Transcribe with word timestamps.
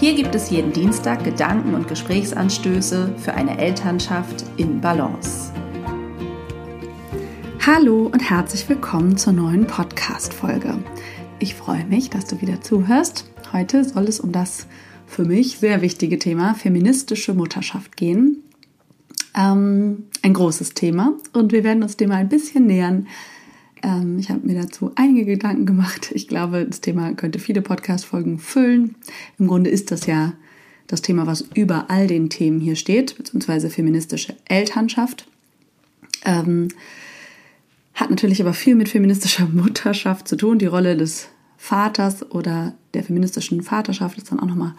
Hier 0.00 0.14
gibt 0.14 0.34
es 0.34 0.48
jeden 0.48 0.72
Dienstag 0.72 1.24
Gedanken 1.24 1.74
und 1.74 1.86
Gesprächsanstöße 1.86 3.16
für 3.18 3.34
eine 3.34 3.58
Elternschaft 3.58 4.46
in 4.56 4.80
Balance. 4.80 5.52
Hallo 7.66 8.06
und 8.06 8.20
herzlich 8.20 8.66
willkommen 8.66 9.18
zur 9.18 9.34
neuen 9.34 9.66
Podcast-Folge. 9.66 10.78
Ich 11.38 11.54
freue 11.54 11.84
mich, 11.84 12.08
dass 12.08 12.24
du 12.24 12.40
wieder 12.40 12.62
zuhörst. 12.62 13.30
Heute 13.52 13.84
soll 13.84 14.04
es 14.04 14.20
um 14.20 14.32
das 14.32 14.66
für 15.06 15.26
mich 15.26 15.58
sehr 15.58 15.82
wichtige 15.82 16.18
Thema 16.18 16.54
feministische 16.54 17.34
Mutterschaft 17.34 17.98
gehen. 17.98 18.42
Ähm, 19.36 20.04
ein 20.22 20.32
großes 20.32 20.72
Thema 20.72 21.12
und 21.34 21.52
wir 21.52 21.62
werden 21.62 21.82
uns 21.82 21.98
dem 21.98 22.08
mal 22.08 22.16
ein 22.16 22.30
bisschen 22.30 22.66
nähern, 22.66 23.06
ähm, 23.82 24.18
ich 24.18 24.30
habe 24.30 24.46
mir 24.46 24.60
dazu 24.60 24.92
einige 24.94 25.24
Gedanken 25.24 25.66
gemacht. 25.66 26.10
Ich 26.14 26.28
glaube, 26.28 26.66
das 26.66 26.80
Thema 26.80 27.12
könnte 27.14 27.38
viele 27.38 27.62
Podcast-Folgen 27.62 28.38
füllen. 28.38 28.96
Im 29.38 29.46
Grunde 29.46 29.70
ist 29.70 29.90
das 29.90 30.06
ja 30.06 30.34
das 30.86 31.02
Thema, 31.02 31.26
was 31.26 31.42
über 31.54 31.86
all 31.88 32.06
den 32.06 32.30
Themen 32.30 32.60
hier 32.60 32.76
steht, 32.76 33.16
beziehungsweise 33.16 33.70
feministische 33.70 34.34
Elternschaft. 34.46 35.26
Ähm, 36.24 36.68
hat 37.94 38.10
natürlich 38.10 38.40
aber 38.40 38.54
viel 38.54 38.74
mit 38.74 38.88
feministischer 38.88 39.46
Mutterschaft 39.52 40.26
zu 40.28 40.36
tun. 40.36 40.58
Die 40.58 40.66
Rolle 40.66 40.96
des 40.96 41.28
Vaters 41.56 42.28
oder 42.30 42.74
der 42.94 43.04
feministischen 43.04 43.62
Vaterschaft 43.62 44.18
ist 44.18 44.32
dann 44.32 44.40
auch 44.40 44.46
nochmal 44.46 44.74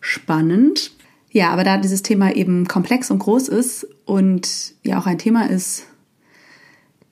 spannend. 0.00 0.92
Ja, 1.30 1.50
aber 1.50 1.64
da 1.64 1.76
dieses 1.76 2.02
Thema 2.02 2.34
eben 2.34 2.66
komplex 2.66 3.10
und 3.10 3.18
groß 3.18 3.48
ist 3.48 3.86
und 4.04 4.74
ja 4.82 4.98
auch 4.98 5.06
ein 5.06 5.18
Thema 5.18 5.48
ist, 5.48 5.86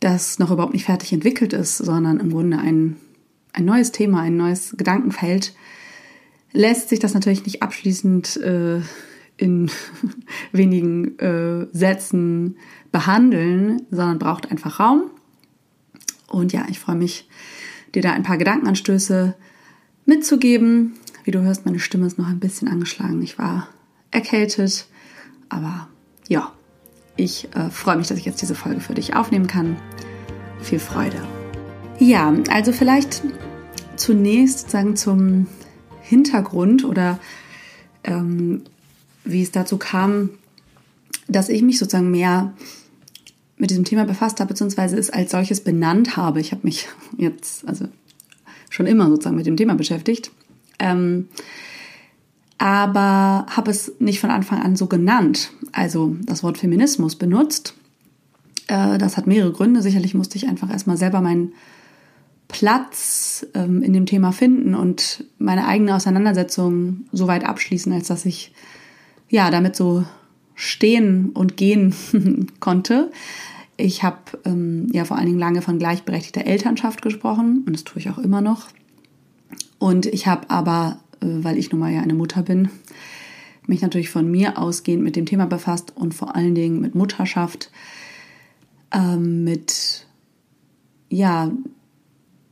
das 0.05 0.39
noch 0.39 0.51
überhaupt 0.51 0.75
nicht 0.75 0.85
fertig 0.85 1.13
entwickelt 1.13 1.55
ist, 1.55 1.79
sondern 1.79 2.21
im 2.21 2.31
Grunde 2.31 2.59
ein, 2.59 2.97
ein 3.55 3.65
neues 3.65 3.91
Thema, 3.91 4.21
ein 4.21 4.37
neues 4.37 4.75
Gedankenfeld, 4.77 5.55
lässt 6.53 6.91
sich 6.91 6.99
das 6.99 7.15
natürlich 7.15 7.47
nicht 7.47 7.63
abschließend 7.63 8.37
äh, 8.37 8.81
in 9.39 9.71
wenigen 10.53 11.19
äh, 11.19 11.67
Sätzen 11.73 12.59
behandeln, 12.93 13.83
sondern 13.91 14.19
braucht 14.19 14.51
einfach 14.51 14.79
Raum. 14.79 15.11
Und 16.29 16.53
ja, 16.53 16.67
ich 16.69 16.79
freue 16.79 16.97
mich, 16.97 17.29
dir 17.95 18.03
da 18.03 18.13
ein 18.13 18.25
paar 18.25 18.37
Gedankenanstöße 18.37 19.35
mitzugeben. 20.05 20.95
Wie 21.25 21.31
du 21.31 21.41
hörst, 21.41 21.65
meine 21.65 21.79
Stimme 21.79 22.07
ist 22.07 22.19
noch 22.19 22.29
ein 22.29 22.41
bisschen 22.41 22.69
angeschlagen. 22.69 23.23
Ich 23.23 23.39
war 23.39 23.69
erkältet, 24.11 24.87
aber 25.49 25.89
ja, 26.29 26.53
ich 27.17 27.49
äh, 27.55 27.71
freue 27.71 27.97
mich, 27.97 28.09
dass 28.09 28.19
ich 28.19 28.25
jetzt 28.25 28.43
diese 28.43 28.55
Folge 28.55 28.81
für 28.81 28.95
dich 28.95 29.15
aufnehmen 29.15 29.47
kann. 29.47 29.77
Viel 30.61 30.79
Freude. 30.79 31.17
Ja, 31.99 32.35
also 32.51 32.73
vielleicht 32.73 33.23
zunächst 33.97 34.61
sozusagen 34.61 34.97
zum 34.97 35.47
Hintergrund 36.03 36.85
oder 36.85 37.19
ähm, 38.03 38.63
wie 39.25 39.43
es 39.43 39.53
dazu 39.53 39.79
kam, 39.79 40.31
dass 41.29 41.49
ich 41.49 41.63
mich 41.63 41.79
sozusagen 41.79 42.11
mehr 42.11 42.53
mit 43.57 43.71
diesem 43.71 43.85
Thema 43.85 44.05
befasst 44.05 44.41
habe, 44.41 44.49
beziehungsweise 44.49 44.99
es 44.99 45.11
als 45.11 45.31
solches 45.31 45.63
benannt 45.63 46.17
habe. 46.17 46.41
Ich 46.41 46.53
habe 46.53 46.63
mich 46.65 46.89
jetzt, 47.17 47.67
also 47.67 47.87
schon 48.69 48.87
immer 48.87 49.09
sozusagen 49.09 49.37
mit 49.37 49.47
dem 49.47 49.57
Thema 49.57 49.75
beschäftigt. 49.75 50.33
Ähm, 50.79 51.29
aber 52.59 53.47
habe 53.49 53.71
es 53.71 53.93
nicht 53.99 54.21
von 54.21 54.31
Anfang 54.31 54.61
an 54.63 54.77
so 54.77 54.87
genannt, 54.87 55.51
also 55.75 56.17
das 56.23 56.43
Wort 56.43 56.59
Feminismus 56.59 57.17
benutzt. 57.17 57.75
Äh, 58.69 58.99
das 58.99 59.17
hat 59.17 59.27
mehrere 59.27 59.53
Gründe. 59.53 59.83
Sicherlich 59.83 60.15
musste 60.15 60.37
ich 60.37 60.49
einfach 60.49 60.71
erstmal 60.71 60.97
selber 60.97 61.21
meinen 61.21 61.53
Platz 62.49 63.47
ähm, 63.55 63.83
in 63.83 63.93
dem 63.93 64.07
Thema 64.07 64.33
finden 64.33 64.75
und 64.75 65.25
meine 65.39 65.67
eigene 65.67 65.95
Auseinandersetzung 65.97 67.07
so 67.13 67.27
weit 67.27 67.45
abschließen, 67.45 67.93
als 67.93 68.09
dass 68.09 68.27
ich 68.27 68.53
ja 69.29 69.51
damit 69.51 69.75
so 69.75 70.05
stehen 70.55 71.31
und 71.31 71.57
gehen 71.57 71.95
konnte. 72.61 73.11
Ich 73.77 74.05
habe 74.05 74.19
ähm, 74.45 74.89
ja 74.93 75.05
vor 75.05 75.17
allen 75.17 75.27
Dingen 75.27 75.39
lange 75.39 75.63
von 75.63 75.81
gleichberechtigter 75.81 76.47
Elternschaft 76.47 77.03
gesprochen 77.03 77.65
und 77.67 77.73
das 77.73 77.83
tue 77.83 77.99
ich 77.99 78.11
auch 78.11 78.19
immer 78.19 78.41
noch. 78.41 78.69
Und 79.79 80.07
ich 80.07 80.29
habe 80.29 80.49
aber 80.51 81.01
äh, 81.25 81.45
weil 81.45 81.59
ich 81.59 81.71
nun 81.73 81.81
mal 81.81 81.93
ja 81.93 82.01
eine 82.01 82.15
Mutter 82.15 82.43
bin, 82.43 82.69
mich 83.67 83.83
natürlich 83.83 84.11
von 84.11 84.31
mir 84.31 84.59
ausgehend 84.59 85.03
mit 85.03 85.17
dem 85.17 85.27
Thema 85.27 85.47
befasst 85.47 85.93
und 85.97 86.15
vor 86.15 86.37
allen 86.37 86.55
Dingen 86.55 86.81
mit 86.81 86.95
Mutterschaft, 86.95 87.71
ähm, 88.93 89.45
mit 89.45 90.07
ja 91.09 91.51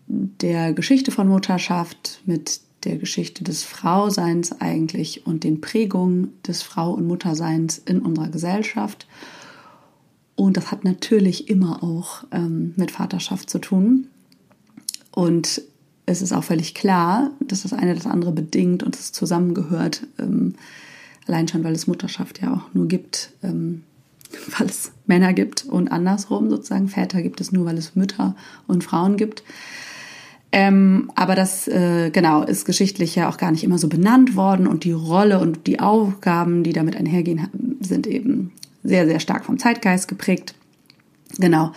der 0.06 0.73
Geschichte 0.73 1.11
von 1.11 1.28
Mutterschaft, 1.28 2.23
mit 2.27 2.61
der 2.84 2.97
Geschichte 2.97 3.45
des 3.45 3.62
Frauseins 3.62 4.61
eigentlich 4.61 5.27
und 5.27 5.45
den 5.45 5.61
Prägungen 5.61 6.33
des 6.47 6.62
Frau- 6.62 6.93
und 6.93 7.06
Mutterseins 7.06 7.79
in 7.79 8.00
unserer 8.00 8.29
Gesellschaft. 8.29 9.06
Und 10.34 10.56
das 10.56 10.71
hat 10.71 10.84
natürlich 10.84 11.49
immer 11.49 11.83
auch 11.83 12.25
ähm, 12.33 12.73
mit 12.77 12.91
Vaterschaft 12.91 13.49
zu 13.50 13.59
tun. 13.59 14.09
Und 15.12 15.62
es 16.06 16.23
ist 16.23 16.33
auch 16.33 16.44
völlig 16.44 16.75
klar, 16.75 17.31
dass 17.41 17.62
das 17.62 17.73
eine 17.73 17.94
das 17.94 18.06
andere 18.06 18.33
bedingt 18.33 18.83
und 18.83 18.97
es 18.97 19.12
zusammengehört. 19.12 20.06
Ähm, 20.19 20.55
allein 21.27 21.49
schon, 21.49 21.65
weil 21.65 21.75
es 21.75 21.87
Mutterschaft 21.87 22.41
ja 22.43 22.55
auch 22.55 22.75
nur 22.75 22.88
gibt, 22.88 23.33
ähm, 23.43 23.83
weil 24.59 24.66
es 24.69 24.93
Männer 25.06 25.33
gibt 25.33 25.65
und 25.65 25.91
andersrum 25.91 26.50
sozusagen. 26.50 26.88
Väter 26.88 27.22
gibt 27.22 27.41
es 27.41 27.53
nur, 27.53 27.66
weil 27.66 27.78
es 27.78 27.94
Mütter 27.94 28.37
und 28.66 28.84
Frauen 28.84 29.16
gibt. 29.16 29.43
Ähm, 30.55 31.11
aber 31.15 31.34
das, 31.34 31.66
äh, 31.66 32.11
genau, 32.11 32.43
ist 32.43 32.66
geschichtlich 32.66 33.15
ja 33.15 33.31
auch 33.31 33.38
gar 33.38 33.50
nicht 33.50 33.65
immer 33.65 33.78
so 33.78 33.88
benannt 33.88 34.37
worden 34.37 34.66
und 34.66 34.84
die 34.84 34.93
Rolle 34.93 35.38
und 35.38 35.66
die 35.66 35.81
Aufgaben, 35.81 36.62
die 36.62 36.75
damit 36.75 36.94
einhergehen, 36.94 37.49
sind 37.81 38.06
eben 38.06 38.53
sehr, 38.82 39.06
sehr 39.06 39.19
stark 39.19 39.47
vom 39.47 39.59
Zeitgeist 39.59 40.09
geprägt. 40.09 40.55
Genau. 41.38 41.72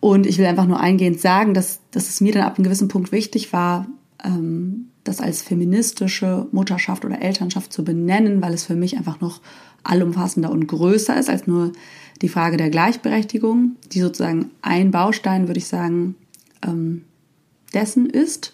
Und 0.00 0.26
ich 0.26 0.38
will 0.38 0.46
einfach 0.46 0.66
nur 0.66 0.80
eingehend 0.80 1.20
sagen, 1.20 1.52
dass, 1.52 1.80
dass 1.90 2.08
es 2.08 2.22
mir 2.22 2.32
dann 2.32 2.44
ab 2.44 2.56
einem 2.56 2.64
gewissen 2.64 2.88
Punkt 2.88 3.12
wichtig 3.12 3.52
war, 3.52 3.86
ähm, 4.24 4.89
das 5.04 5.20
als 5.20 5.42
feministische 5.42 6.46
Mutterschaft 6.52 7.04
oder 7.04 7.22
Elternschaft 7.22 7.72
zu 7.72 7.84
benennen, 7.84 8.42
weil 8.42 8.54
es 8.54 8.64
für 8.64 8.74
mich 8.74 8.96
einfach 8.96 9.20
noch 9.20 9.40
allumfassender 9.82 10.50
und 10.50 10.66
größer 10.66 11.18
ist 11.18 11.30
als 11.30 11.46
nur 11.46 11.72
die 12.22 12.28
Frage 12.28 12.56
der 12.56 12.70
Gleichberechtigung, 12.70 13.76
die 13.92 14.00
sozusagen 14.00 14.50
ein 14.60 14.90
Baustein, 14.90 15.48
würde 15.48 15.58
ich 15.58 15.68
sagen, 15.68 16.16
ähm, 16.66 17.02
dessen 17.72 18.08
ist. 18.10 18.52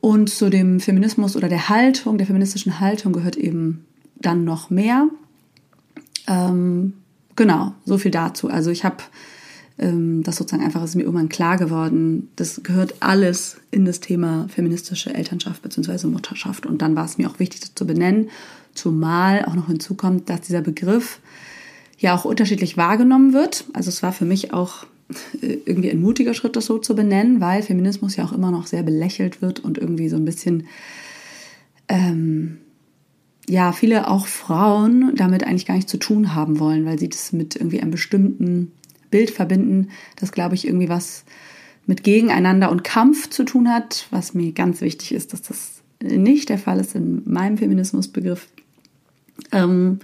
Und 0.00 0.28
zu 0.28 0.50
dem 0.50 0.80
Feminismus 0.80 1.34
oder 1.34 1.48
der 1.48 1.70
Haltung, 1.70 2.18
der 2.18 2.26
feministischen 2.26 2.78
Haltung 2.78 3.14
gehört 3.14 3.36
eben 3.36 3.86
dann 4.16 4.44
noch 4.44 4.68
mehr. 4.68 5.08
Ähm, 6.26 6.94
genau, 7.36 7.72
so 7.86 7.96
viel 7.96 8.10
dazu. 8.10 8.48
Also 8.48 8.70
ich 8.70 8.84
habe 8.84 8.98
das 9.76 10.36
sozusagen 10.36 10.64
einfach 10.64 10.84
ist 10.84 10.94
mir 10.94 11.02
irgendwann 11.02 11.28
klar 11.28 11.56
geworden, 11.56 12.28
das 12.36 12.62
gehört 12.62 12.94
alles 13.00 13.56
in 13.72 13.84
das 13.84 13.98
Thema 13.98 14.46
feministische 14.48 15.12
Elternschaft 15.12 15.62
bzw. 15.62 16.06
Mutterschaft. 16.06 16.64
Und 16.64 16.80
dann 16.80 16.94
war 16.94 17.04
es 17.04 17.18
mir 17.18 17.28
auch 17.28 17.40
wichtig, 17.40 17.60
das 17.60 17.74
zu 17.74 17.84
benennen, 17.84 18.30
zumal 18.74 19.44
auch 19.44 19.54
noch 19.54 19.66
hinzukommt, 19.66 20.30
dass 20.30 20.42
dieser 20.42 20.62
Begriff 20.62 21.18
ja 21.98 22.14
auch 22.14 22.24
unterschiedlich 22.24 22.76
wahrgenommen 22.76 23.32
wird. 23.32 23.64
Also 23.72 23.88
es 23.88 24.02
war 24.02 24.12
für 24.12 24.24
mich 24.24 24.52
auch 24.52 24.86
äh, 25.40 25.58
irgendwie 25.64 25.90
ein 25.90 26.00
mutiger 26.00 26.34
Schritt, 26.34 26.54
das 26.54 26.66
so 26.66 26.78
zu 26.78 26.94
benennen, 26.94 27.40
weil 27.40 27.62
Feminismus 27.62 28.14
ja 28.14 28.24
auch 28.24 28.32
immer 28.32 28.52
noch 28.52 28.68
sehr 28.68 28.84
belächelt 28.84 29.42
wird 29.42 29.58
und 29.58 29.76
irgendwie 29.76 30.08
so 30.08 30.16
ein 30.16 30.24
bisschen, 30.24 30.68
ähm, 31.88 32.58
ja, 33.48 33.72
viele 33.72 34.08
auch 34.08 34.28
Frauen 34.28 35.16
damit 35.16 35.44
eigentlich 35.44 35.66
gar 35.66 35.74
nicht 35.74 35.88
zu 35.88 35.98
tun 35.98 36.34
haben 36.34 36.60
wollen, 36.60 36.86
weil 36.86 36.98
sie 36.98 37.08
das 37.08 37.32
mit 37.32 37.56
irgendwie 37.56 37.80
einem 37.80 37.90
bestimmten 37.90 38.70
Bild 39.14 39.30
verbinden, 39.30 39.90
das, 40.16 40.32
glaube 40.32 40.56
ich, 40.56 40.66
irgendwie 40.66 40.88
was 40.88 41.24
mit 41.86 42.02
Gegeneinander 42.02 42.68
und 42.72 42.82
Kampf 42.82 43.30
zu 43.30 43.44
tun 43.44 43.72
hat, 43.72 44.08
was 44.10 44.34
mir 44.34 44.50
ganz 44.50 44.80
wichtig 44.80 45.12
ist, 45.14 45.32
dass 45.32 45.42
das 45.42 45.82
nicht 46.02 46.48
der 46.48 46.58
Fall 46.58 46.80
ist 46.80 46.96
in 46.96 47.22
meinem 47.24 47.56
Feminismusbegriff. 47.56 48.48
Ähm, 49.52 50.00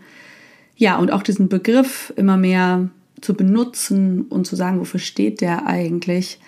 ja, 0.77 0.97
und 0.97 1.11
auch 1.11 1.25
diesen 1.25 1.49
Begriff 1.49 2.13
immer 2.15 2.37
mehr 2.37 2.89
zu 3.21 3.35
benutzen 3.35 4.23
und 4.23 4.47
zu 4.47 4.55
sagen, 4.55 4.79
wofür 4.79 5.01
steht 5.01 5.41
der 5.41 5.67
eigentlich, 5.67 6.39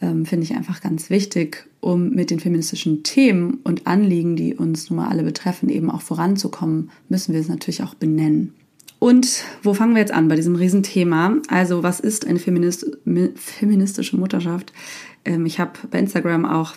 ähm, 0.00 0.26
finde 0.26 0.42
ich 0.42 0.56
einfach 0.56 0.80
ganz 0.80 1.10
wichtig, 1.10 1.68
um 1.78 2.10
mit 2.10 2.32
den 2.32 2.40
feministischen 2.40 3.04
Themen 3.04 3.60
und 3.62 3.86
Anliegen, 3.86 4.34
die 4.34 4.56
uns 4.56 4.90
nun 4.90 4.96
mal 4.96 5.10
alle 5.10 5.22
betreffen, 5.22 5.68
eben 5.68 5.92
auch 5.92 6.02
voranzukommen, 6.02 6.90
müssen 7.08 7.34
wir 7.34 7.40
es 7.40 7.48
natürlich 7.48 7.84
auch 7.84 7.94
benennen. 7.94 8.52
Und 9.00 9.44
wo 9.62 9.72
fangen 9.72 9.94
wir 9.94 10.00
jetzt 10.00 10.12
an 10.12 10.28
bei 10.28 10.36
diesem 10.36 10.54
Riesenthema? 10.54 11.38
Also, 11.48 11.82
was 11.82 12.00
ist 12.00 12.26
eine 12.26 12.38
Feminist 12.38 12.86
feministische 13.34 14.16
Mutterschaft? 14.16 14.74
Ähm, 15.24 15.46
ich 15.46 15.58
habe 15.58 15.72
bei 15.90 15.98
Instagram 15.98 16.44
auch 16.44 16.74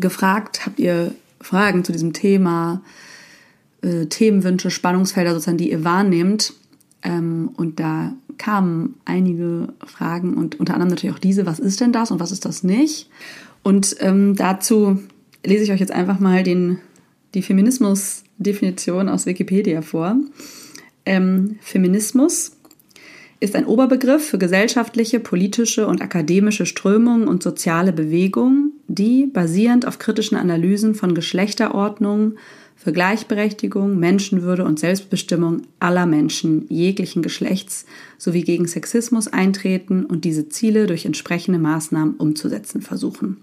gefragt, 0.00 0.66
habt 0.66 0.80
ihr 0.80 1.14
Fragen 1.40 1.84
zu 1.84 1.92
diesem 1.92 2.12
Thema, 2.12 2.82
äh, 3.82 4.06
Themenwünsche, 4.06 4.70
Spannungsfelder 4.70 5.32
sozusagen, 5.32 5.56
die 5.56 5.70
ihr 5.70 5.84
wahrnehmt? 5.84 6.52
Ähm, 7.04 7.50
und 7.56 7.78
da 7.78 8.12
kamen 8.36 8.96
einige 9.04 9.68
Fragen 9.86 10.34
und 10.34 10.58
unter 10.58 10.74
anderem 10.74 10.90
natürlich 10.90 11.14
auch 11.14 11.20
diese, 11.20 11.46
was 11.46 11.60
ist 11.60 11.80
denn 11.80 11.92
das 11.92 12.10
und 12.10 12.18
was 12.18 12.32
ist 12.32 12.44
das 12.44 12.64
nicht? 12.64 13.08
Und 13.62 13.94
ähm, 14.00 14.34
dazu 14.34 14.98
lese 15.46 15.62
ich 15.62 15.70
euch 15.70 15.80
jetzt 15.80 15.92
einfach 15.92 16.18
mal 16.18 16.42
den, 16.42 16.78
die 17.34 17.42
Feminismus-Definition 17.42 19.08
aus 19.08 19.26
Wikipedia 19.26 19.80
vor. 19.80 20.16
Ähm, 21.04 21.58
Feminismus 21.60 22.56
ist 23.40 23.56
ein 23.56 23.64
Oberbegriff 23.64 24.28
für 24.28 24.38
gesellschaftliche, 24.38 25.18
politische 25.18 25.86
und 25.86 26.02
akademische 26.02 26.66
Strömungen 26.66 27.26
und 27.26 27.42
soziale 27.42 27.92
Bewegungen, 27.92 28.72
die 28.86 29.26
basierend 29.26 29.86
auf 29.86 29.98
kritischen 29.98 30.36
Analysen 30.36 30.94
von 30.94 31.14
Geschlechterordnungen 31.14 32.38
für 32.76 32.92
Gleichberechtigung, 32.92 33.98
Menschenwürde 33.98 34.64
und 34.64 34.78
Selbstbestimmung 34.78 35.62
aller 35.80 36.06
Menschen 36.06 36.66
jeglichen 36.68 37.22
Geschlechts 37.22 37.86
sowie 38.18 38.42
gegen 38.42 38.66
Sexismus 38.66 39.28
eintreten 39.28 40.04
und 40.04 40.24
diese 40.24 40.48
Ziele 40.48 40.86
durch 40.86 41.06
entsprechende 41.06 41.58
Maßnahmen 41.58 42.16
umzusetzen 42.16 42.82
versuchen. 42.82 43.38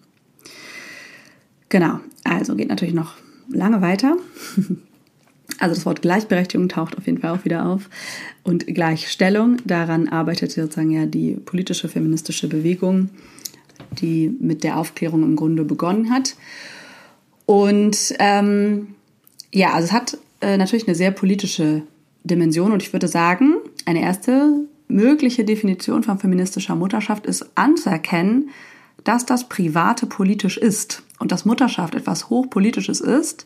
Genau, 1.69 1.99
also 2.23 2.55
geht 2.55 2.69
natürlich 2.69 2.95
noch 2.95 3.13
lange 3.49 3.81
weiter. 3.81 4.17
Also 5.59 5.75
das 5.75 5.85
Wort 5.85 6.01
Gleichberechtigung 6.01 6.69
taucht 6.69 6.97
auf 6.97 7.05
jeden 7.05 7.19
Fall 7.19 7.31
auch 7.31 7.45
wieder 7.45 7.65
auf. 7.65 7.89
Und 8.43 8.67
Gleichstellung, 8.67 9.57
daran 9.65 10.07
arbeitet 10.07 10.51
sozusagen 10.51 10.91
ja 10.91 11.05
die 11.05 11.31
politische 11.31 11.89
feministische 11.89 12.47
Bewegung, 12.47 13.09
die 13.99 14.35
mit 14.39 14.63
der 14.63 14.77
Aufklärung 14.77 15.23
im 15.23 15.35
Grunde 15.35 15.63
begonnen 15.63 16.11
hat. 16.11 16.35
Und 17.45 18.13
ähm, 18.19 18.95
ja, 19.53 19.73
also 19.73 19.85
es 19.85 19.91
hat 19.91 20.17
äh, 20.41 20.57
natürlich 20.57 20.87
eine 20.87 20.95
sehr 20.95 21.11
politische 21.11 21.83
Dimension 22.23 22.71
und 22.71 22.83
ich 22.83 22.93
würde 22.93 23.07
sagen, 23.07 23.55
eine 23.85 24.01
erste 24.01 24.65
mögliche 24.87 25.43
Definition 25.45 26.03
von 26.03 26.19
feministischer 26.19 26.75
Mutterschaft 26.75 27.25
ist 27.25 27.45
anzuerkennen, 27.55 28.49
dass 29.03 29.25
das 29.25 29.47
Private 29.47 30.05
politisch 30.05 30.57
ist 30.57 31.03
und 31.19 31.31
dass 31.31 31.45
Mutterschaft 31.45 31.95
etwas 31.95 32.29
Hochpolitisches 32.29 32.99
ist 32.99 33.45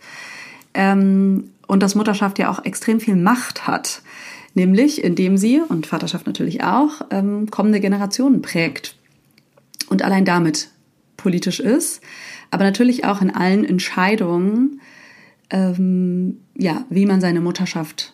ähm, 0.74 1.52
und 1.68 1.82
dass 1.82 1.96
Mutterschaft 1.96 2.40
ja 2.40 2.50
auch 2.50 2.66
extrem 2.66 3.00
viel 3.00 3.16
Macht 3.16 3.68
hat, 3.68 4.02
nämlich 4.54 5.04
indem 5.04 5.38
sie, 5.38 5.62
und 5.62 5.88
Vaterschaft 5.88 6.28
natürlich 6.28 6.64
auch, 6.64 7.02
ähm, 7.10 7.50
kommende 7.50 7.80
Generationen 7.80 8.42
prägt. 8.42 8.96
Und 9.90 10.02
allein 10.02 10.26
damit 10.26 10.70
politisch 11.18 11.60
ist, 11.60 12.02
aber 12.50 12.64
natürlich 12.64 13.06
auch 13.06 13.22
in 13.22 13.30
allen 13.34 13.64
Entscheidungen, 13.64 14.82
ähm, 15.50 16.38
ja, 16.56 16.86
wie 16.90 17.06
man 17.06 17.22
seine 17.22 17.42
Mutterschaft 17.42 18.14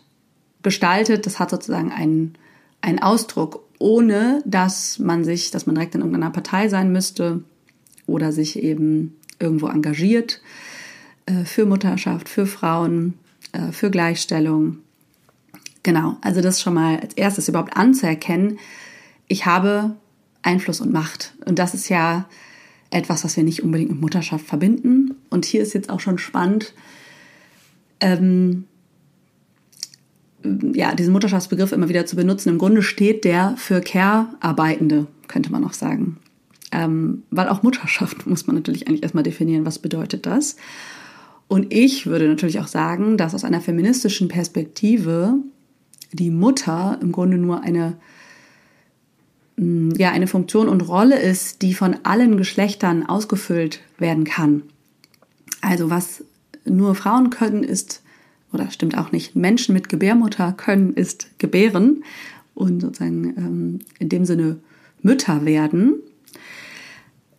gestaltet, 0.64 1.26
das 1.26 1.40
hat 1.40 1.50
sozusagen 1.50 1.92
einen, 1.92 2.34
einen 2.82 3.00
Ausdruck, 3.00 3.64
ohne 3.80 4.42
dass 4.46 5.00
man 5.00 5.24
sich, 5.24 5.52
dass 5.52 5.66
man 5.66 5.76
direkt 5.76 5.96
in 5.96 6.02
irgendeiner 6.02 6.32
Partei 6.32 6.68
sein 6.68 6.92
müsste 6.92 7.44
oder 8.06 8.32
sich 8.32 8.62
eben 8.62 9.16
irgendwo 9.40 9.68
engagiert 9.68 10.42
für 11.46 11.66
Mutterschaft, 11.66 12.30
für 12.30 12.46
Frauen, 12.46 13.16
äh, 13.52 13.72
für 13.72 13.90
Gleichstellung. 13.92 14.80
Genau, 15.84 16.18
also 16.22 16.42
das 16.42 16.62
schon 16.62 16.74
mal 16.74 17.00
als 17.00 17.14
erstes 17.14 17.48
überhaupt 17.48 17.78
anzuerkennen, 17.78 18.60
ich 19.28 19.46
habe 19.46 19.96
Einfluss 20.42 20.82
und 20.82 20.92
Macht. 20.94 21.34
Und 21.46 21.60
das 21.60 21.74
ist 21.74 21.90
ja 21.90 22.28
etwas, 22.90 23.24
was 23.24 23.36
wir 23.36 23.44
nicht 23.44 23.64
unbedingt 23.64 23.92
mit 23.92 24.02
Mutterschaft 24.02 24.46
verbinden. 24.46 25.16
Und 25.30 25.46
hier 25.46 25.62
ist 25.62 25.74
jetzt 25.74 25.90
auch 25.90 26.00
schon 26.00 26.18
spannend, 26.18 26.74
ähm, 28.00 28.66
ja, 30.44 30.96
diesen 30.96 31.12
Mutterschaftsbegriff 31.12 31.74
immer 31.74 31.90
wieder 31.90 32.06
zu 32.06 32.16
benutzen. 32.16 32.50
Im 32.50 32.58
Grunde 32.58 32.82
steht 32.82 33.26
der 33.26 33.56
für 33.58 33.82
Care-Arbeitende, 33.82 35.08
könnte 35.28 35.52
man 35.52 35.66
auch 35.66 35.74
sagen. 35.74 36.18
Ähm, 36.72 37.24
weil 37.32 37.50
auch 37.50 37.64
Mutterschaft 37.64 38.26
muss 38.28 38.48
man 38.48 38.56
natürlich 38.56 38.88
eigentlich 38.88 39.04
erstmal 39.04 39.24
definieren, 39.24 39.66
was 39.66 39.80
bedeutet 39.80 40.26
das. 40.26 40.56
Und 41.48 41.74
ich 41.74 42.06
würde 42.08 42.28
natürlich 42.28 42.60
auch 42.60 42.68
sagen, 42.68 43.18
dass 43.18 43.34
aus 43.34 43.44
einer 43.44 43.62
feministischen 43.62 44.28
Perspektive 44.28 45.36
die 46.12 46.30
Mutter 46.30 46.98
im 47.02 47.12
Grunde 47.12 47.38
nur 47.38 47.62
eine, 47.62 47.98
mm, 49.56 49.92
ja, 49.98 50.12
eine 50.12 50.28
Funktion 50.28 50.68
und 50.68 50.82
Rolle 50.82 51.20
ist, 51.20 51.62
die 51.62 51.74
von 51.74 51.96
allen 52.04 52.38
Geschlechtern 52.38 53.06
ausgefüllt 53.06 53.80
werden 53.98 54.26
kann. 54.26 54.64
Also 55.62 55.90
was 55.90 56.24
nur 56.66 56.96
Frauen 56.96 57.30
können, 57.30 57.64
ist, 57.64 58.02
oder 58.52 58.70
stimmt 58.72 58.98
auch 58.98 59.12
nicht, 59.12 59.36
Menschen 59.36 59.74
mit 59.74 59.90
Gebärmutter 59.90 60.54
können, 60.54 60.94
ist 60.94 61.28
gebären 61.40 62.04
und 62.56 62.82
sozusagen 62.82 63.34
ähm, 63.38 63.80
in 64.00 64.10
dem 64.10 64.26
Sinne 64.26 64.58
Mütter 65.02 65.46
werden. 65.46 65.96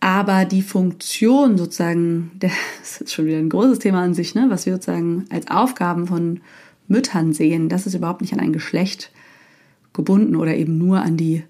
Aber 0.09 0.43
die 0.43 0.63
Funktion 0.63 1.55
sozusagen, 1.55 2.31
das 2.39 2.99
ist 2.99 3.13
schon 3.13 3.27
wieder 3.27 3.37
ein 3.37 3.47
großes 3.47 3.77
Thema 3.77 4.01
an 4.01 4.15
sich, 4.15 4.33
ne, 4.33 4.47
was 4.49 4.65
wir 4.65 4.73
sozusagen 4.73 5.25
als 5.29 5.51
Aufgaben 5.51 6.07
von 6.07 6.39
Müttern 6.87 7.31
sehen, 7.31 7.69
das 7.69 7.85
ist 7.85 7.93
überhaupt 7.93 8.21
nicht 8.21 8.33
an 8.33 8.39
ein 8.39 8.51
Geschlecht 8.51 9.11
gebunden 9.93 10.35
oder 10.35 10.55
eben 10.55 10.79
nur 10.79 11.03
an 11.03 11.15
die 11.15 11.43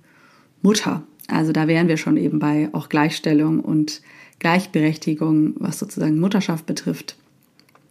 Mutter. 0.62 1.04
Also 1.30 1.54
da 1.54 1.70
wären 1.70 1.88
wir 1.88 1.96
schon 1.96 2.18
eben 2.18 2.40
bei 2.40 2.68
auch 2.74 2.90
Gleichstellung 2.90 3.62
und 3.62 4.02
Gleichberechtigung, 4.40 5.54
was 5.56 5.80
sozusagen 5.80 6.20
Mutterschaft 6.20 6.66
betrifft. 6.66 7.16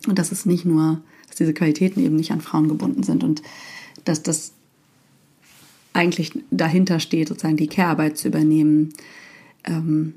Und 0.07 0.19
dass 0.19 0.33
es 0.33 0.45
nicht 0.45 0.67
nur, 0.67 1.01
dass 1.29 1.37
diese 1.37 1.55
Qualitäten 1.55 2.05
eben 2.05 2.17
nicht 2.17 2.31
an 2.31 2.43
Frauen 2.43 2.69
gebunden 2.69 3.05
sind 3.05 3.25
und 3.25 3.41
dass 4.05 4.23
das 4.23 4.53
eigentlich 5.95 6.39
dahinter 6.51 7.01
steht, 7.01 7.29
sozusagen 7.29 7.57
die 7.57 7.69
Care-Arbeit 7.69 8.19
zu 8.19 8.29
übernehmen, 8.29 8.93
ähm, 9.65 10.13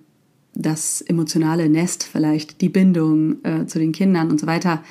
das 0.53 1.01
emotionale 1.01 1.69
Nest 1.69 2.03
vielleicht, 2.03 2.61
die 2.61 2.69
Bindung 2.69 3.43
äh, 3.43 3.65
zu 3.65 3.79
den 3.79 3.91
Kindern 3.91 4.29
und 4.29 4.39
so 4.39 4.47
weiter, 4.47 4.83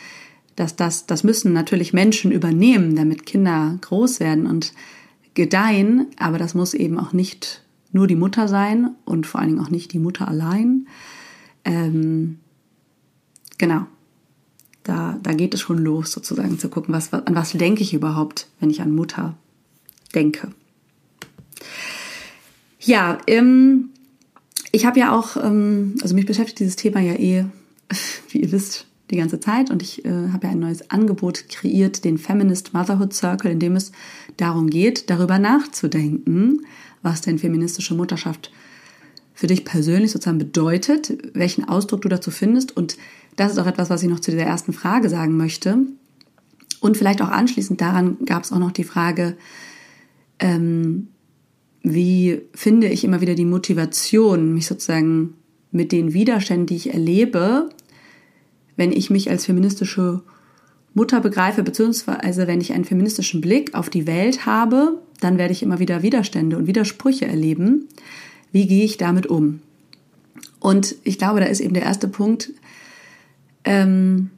dass 0.57 0.77
das, 0.77 1.07
das 1.07 1.25
müssen 1.25 1.53
natürlich 1.53 1.93
Menschen 1.93 2.33
übernehmen, 2.33 2.97
damit 2.97 3.27
Kinder 3.27 3.79
groß 3.81 4.21
werden 4.21 4.47
und 4.47 4.73
gedeihen, 5.35 6.07
aber 6.19 6.39
das 6.39 6.55
muss 6.55 6.75
eben 6.75 6.99
auch 6.99 7.13
nicht 7.13 7.63
nur 7.93 8.07
die 8.07 8.17
Mutter 8.17 8.49
sein 8.49 8.91
und 9.05 9.27
vor 9.27 9.41
allen 9.41 9.51
Dingen 9.51 9.65
auch 9.65 9.71
nicht 9.71 9.93
die 9.93 9.99
Mutter 9.99 10.29
allein. 10.29 10.87
Ähm, 11.65 12.39
genau, 13.59 13.87
da, 14.83 15.19
da 15.23 15.33
geht 15.33 15.55
es 15.55 15.61
schon 15.61 15.79
los, 15.79 16.13
sozusagen 16.13 16.59
zu 16.59 16.69
gucken, 16.69 16.95
was, 16.95 17.13
an 17.13 17.35
was 17.35 17.53
denke 17.53 17.83
ich 17.83 17.95
überhaupt, 17.95 18.49
wenn 18.61 18.71
ich 18.71 18.81
an 18.81 18.95
Mutter 18.95 19.37
denke. 20.15 20.53
Ja, 22.81 23.19
ähm, 23.27 23.91
ich 24.73 24.87
habe 24.87 25.01
ja 25.01 25.17
auch, 25.17 25.37
ähm, 25.37 25.95
also 26.03 26.15
mich 26.15 26.27
beschäftigt 26.27 26.61
dieses 26.61 26.77
Thema 26.77 27.01
ja 27.01 27.15
eh, 27.15 27.45
wie 28.31 28.39
ihr 28.39 28.53
wisst, 28.53 28.87
die 29.11 29.17
ganze 29.17 29.41
Zeit 29.41 29.71
und 29.71 29.83
ich 29.83 30.05
äh, 30.05 30.29
habe 30.33 30.47
ja 30.47 30.53
ein 30.53 30.61
neues 30.61 30.91
Angebot 30.91 31.49
kreiert, 31.49 32.05
den 32.05 32.17
Feminist 32.17 32.73
Motherhood 32.75 33.13
Circle, 33.13 33.51
in 33.51 33.59
dem 33.59 33.75
es 33.75 33.91
darum 34.37 34.71
geht, 34.71 35.11
darüber 35.11 35.39
nachzudenken, 35.41 36.65
was 37.03 37.21
denn 37.21 37.39
feministische 37.39 37.95
Mutterschaft 37.95 38.53
für 39.35 39.49
dich 39.49 39.65
persönlich 39.65 40.13
sozusagen 40.13 40.39
bedeutet, 40.39 41.17
welchen 41.35 41.69
Ausdruck 41.69 42.03
du 42.03 42.09
dazu 42.09 42.31
findest 42.31 42.77
und 42.77 42.99
das 43.37 43.53
ist 43.53 43.59
auch 43.59 43.67
etwas, 43.67 43.91
was 43.91 44.03
ich 44.03 44.09
noch 44.09 44.21
zu 44.21 44.31
dieser 44.31 44.45
ersten 44.45 44.73
Frage 44.73 45.09
sagen 45.09 45.37
möchte. 45.37 45.79
Und 46.81 46.97
vielleicht 46.97 47.23
auch 47.23 47.29
anschließend 47.29 47.81
daran 47.81 48.19
gab 48.27 48.45
es 48.45 48.53
auch 48.53 48.59
noch 48.59 48.73
die 48.73 48.85
Frage, 48.85 49.37
ähm, 50.39 51.09
wie 51.83 52.43
finde 52.55 52.89
ich 52.89 53.05
immer 53.05 53.21
wieder 53.21 53.35
die 53.35 53.45
Motivation, 53.45 54.55
mich 54.55 54.67
sozusagen 54.67 55.35
mit 55.73 55.93
den 55.93 56.13
Widerständen, 56.13 56.67
die 56.67 56.77
ich 56.77 56.93
erlebe, 56.93 57.71
wenn 58.77 58.93
ich 58.93 59.11
mich 59.11 59.31
als 59.31 59.47
feministische 59.47 60.23
Mutter 60.95 61.21
begreife, 61.21 61.63
beziehungsweise 61.63 62.47
wenn 62.47 62.61
ich 62.61 62.73
einen 62.73 62.85
feministischen 62.85 63.41
Blick 63.41 63.75
auf 63.75 63.91
die 63.91 64.07
Welt 64.07 64.47
habe, 64.47 65.01
dann 65.21 65.39
werde 65.39 65.53
ich 65.53 65.63
immer 65.63 65.79
wieder 65.79 66.03
Widerstände 66.03 66.57
und 66.57 66.67
Widersprüche 66.67 67.27
erleben. 67.27 67.89
Wie 68.53 68.67
gehe 68.67 68.85
ich 68.85 68.97
damit 68.97 69.27
um? 69.27 69.61
Und 70.59 70.97
ich 71.05 71.19
glaube, 71.19 71.41
da 71.41 71.47
ist 71.47 71.61
eben 71.61 71.75
der 71.75 71.85
erste 71.85 72.09
Punkt, 72.09 72.51
ähm, 73.65 74.31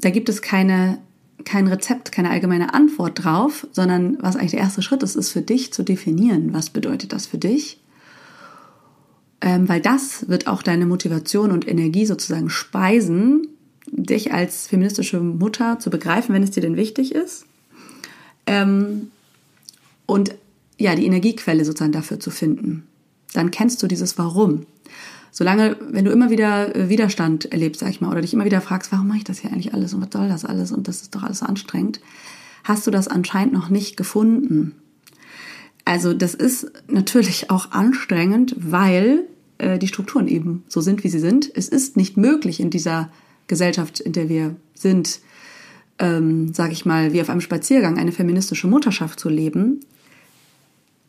da 0.00 0.10
gibt 0.10 0.28
es 0.28 0.42
keine, 0.42 0.98
kein 1.44 1.68
Rezept, 1.68 2.12
keine 2.12 2.30
allgemeine 2.30 2.74
Antwort 2.74 3.24
drauf, 3.24 3.66
sondern 3.72 4.18
was 4.20 4.36
eigentlich 4.36 4.52
der 4.52 4.60
erste 4.60 4.82
Schritt 4.82 5.02
ist, 5.02 5.16
ist 5.16 5.30
für 5.30 5.42
dich 5.42 5.72
zu 5.72 5.82
definieren, 5.82 6.52
was 6.52 6.70
bedeutet 6.70 7.12
das 7.12 7.26
für 7.26 7.38
dich. 7.38 7.80
ähm, 9.40 9.68
weil 9.68 9.80
das 9.80 10.28
wird 10.28 10.46
auch 10.46 10.62
deine 10.62 10.86
Motivation 10.86 11.52
und 11.52 11.68
Energie 11.68 12.06
sozusagen 12.06 12.50
speisen, 12.50 13.46
dich 13.90 14.32
als 14.32 14.66
feministische 14.66 15.20
Mutter 15.20 15.78
zu 15.78 15.90
begreifen, 15.90 16.34
wenn 16.34 16.42
es 16.42 16.50
dir 16.50 16.60
denn 16.60 16.76
wichtig 16.76 17.14
ist. 17.14 17.46
Ähm, 18.46 19.10
und 20.06 20.34
ja, 20.78 20.94
die 20.94 21.06
Energiequelle 21.06 21.64
sozusagen 21.64 21.92
dafür 21.92 22.20
zu 22.20 22.30
finden. 22.30 22.86
Dann 23.32 23.50
kennst 23.50 23.82
du 23.82 23.86
dieses 23.86 24.18
Warum. 24.18 24.66
Solange, 25.30 25.76
wenn 25.80 26.04
du 26.04 26.10
immer 26.10 26.30
wieder 26.30 26.74
äh, 26.74 26.88
Widerstand 26.88 27.52
erlebst, 27.52 27.80
sag 27.80 27.90
ich 27.90 28.00
mal, 28.00 28.10
oder 28.10 28.20
dich 28.20 28.34
immer 28.34 28.44
wieder 28.44 28.60
fragst, 28.60 28.92
warum 28.92 29.08
mache 29.08 29.18
ich 29.18 29.24
das 29.24 29.38
hier 29.38 29.52
eigentlich 29.52 29.74
alles 29.74 29.94
und 29.94 30.00
was 30.02 30.10
soll 30.12 30.28
das 30.28 30.44
alles 30.44 30.72
und 30.72 30.88
das 30.88 31.02
ist 31.02 31.14
doch 31.14 31.22
alles 31.22 31.42
anstrengend, 31.42 32.00
hast 32.64 32.86
du 32.86 32.90
das 32.90 33.08
anscheinend 33.08 33.52
noch 33.52 33.68
nicht 33.68 33.96
gefunden. 33.96 34.74
Also 35.84 36.12
das 36.12 36.34
ist 36.34 36.70
natürlich 36.88 37.50
auch 37.50 37.72
anstrengend, 37.72 38.54
weil 38.58 39.24
äh, 39.58 39.78
die 39.78 39.88
Strukturen 39.88 40.28
eben 40.28 40.64
so 40.68 40.80
sind, 40.80 41.02
wie 41.04 41.08
sie 41.08 41.18
sind. 41.18 41.50
Es 41.54 41.68
ist 41.68 41.96
nicht 41.96 42.16
möglich 42.16 42.60
in 42.60 42.70
dieser 42.70 43.10
Gesellschaft, 43.46 44.00
in 44.00 44.12
der 44.12 44.28
wir 44.28 44.56
sind, 44.74 45.20
ähm, 45.98 46.52
sage 46.52 46.72
ich 46.72 46.84
mal, 46.84 47.12
wie 47.12 47.20
auf 47.20 47.30
einem 47.30 47.40
Spaziergang 47.40 47.98
eine 47.98 48.12
feministische 48.12 48.66
Mutterschaft 48.66 49.18
zu 49.18 49.28
leben. 49.28 49.80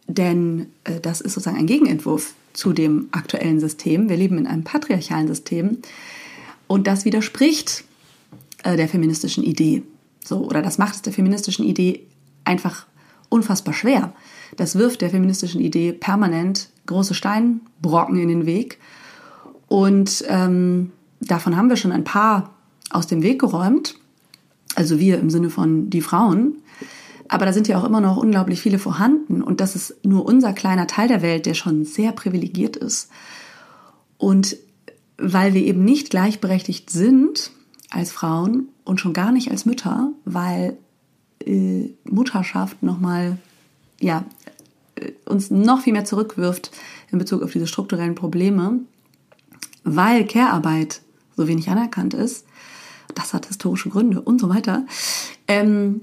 Denn 0.08 0.68
äh, 0.86 1.00
das 1.00 1.22
ist 1.22 1.34
sozusagen 1.34 1.58
ein 1.58 1.68
Gegenentwurf 1.68 2.34
zu 2.54 2.74
dem 2.74 3.10
aktuellen 3.12 3.60
System. 3.60 4.10
Wir 4.10 4.18
leben 4.18 4.38
in 4.38 4.48
einem 4.48 4.64
patriarchalen 4.64 5.28
System 5.28 5.78
und 6.68 6.88
das 6.88 7.06
widerspricht 7.06 7.84
äh, 8.64 8.78
der 8.78 8.88
feministischen 8.88 9.44
Idee. 9.44 9.84
So, 10.24 10.46
oder 10.46 10.62
das 10.62 10.78
macht 10.78 10.96
es 10.96 11.02
der 11.02 11.14
feministischen 11.14 11.66
Idee 11.66 12.06
einfach 12.44 12.86
unfassbar 13.30 13.74
schwer. 13.74 14.14
Das 14.58 14.76
wirft 14.76 15.02
der 15.02 15.10
feministischen 15.10 15.62
Idee 15.62 15.94
permanent 15.94 16.70
große 16.86 17.14
Steinbrocken 17.14 18.18
in 18.18 18.28
den 18.28 18.46
Weg. 18.46 18.80
Und 19.68 20.26
ähm, 20.28 20.92
davon 21.22 21.56
haben 21.56 21.70
wir 21.70 21.78
schon 21.78 21.92
ein 21.92 22.04
paar 22.04 22.52
aus 22.90 23.08
dem 23.08 23.22
Weg 23.22 23.40
geräumt. 23.40 23.96
Also 24.76 25.00
wir 25.00 25.20
im 25.20 25.30
Sinne 25.30 25.50
von 25.50 25.90
die 25.90 26.02
Frauen. 26.02 26.58
Aber 27.30 27.46
da 27.46 27.54
sind 27.54 27.68
ja 27.68 27.80
auch 27.80 27.84
immer 27.86 28.02
noch 28.02 28.18
unglaublich 28.18 28.60
viele 28.60 28.80
vorhanden. 28.80 29.42
Und 29.42 29.62
das 29.62 29.76
ist 29.76 30.04
nur 30.04 30.26
unser 30.26 30.52
kleiner 30.52 30.88
Teil 30.88 31.08
der 31.08 31.22
Welt, 31.22 31.46
der 31.46 31.54
schon 31.54 31.86
sehr 31.86 32.12
privilegiert 32.12 32.76
ist. 32.76 33.10
Und 34.18 34.58
weil 35.18 35.54
wir 35.54 35.62
eben 35.62 35.86
nicht 35.86 36.10
gleichberechtigt 36.10 36.90
sind 36.90 37.52
als 37.90 38.12
Frauen 38.12 38.70
und 38.84 39.00
schon 39.00 39.14
gar 39.14 39.32
nicht 39.32 39.52
als 39.52 39.66
Mütter, 39.66 40.12
weil 40.26 40.78
äh, 41.46 41.90
Mutterschaft 42.04 42.82
nochmal, 42.84 43.38
ja, 44.00 44.26
äh, 44.96 45.12
uns 45.26 45.52
noch 45.52 45.82
viel 45.82 45.94
mehr 45.94 46.06
zurückwirft 46.06 46.72
in 47.12 47.20
Bezug 47.20 47.44
auf 47.44 47.52
diese 47.52 47.68
strukturellen 47.68 48.16
Probleme, 48.16 48.80
weil 49.84 50.26
Care-Arbeit 50.26 51.02
so 51.36 51.48
wenig 51.48 51.70
anerkannt 51.70 52.14
ist, 52.14 52.46
das 53.16 53.34
hat 53.34 53.48
historische 53.48 53.90
Gründe 53.90 54.22
und 54.22 54.40
so 54.40 54.50
weiter, 54.50 54.86
ähm, 55.48 56.02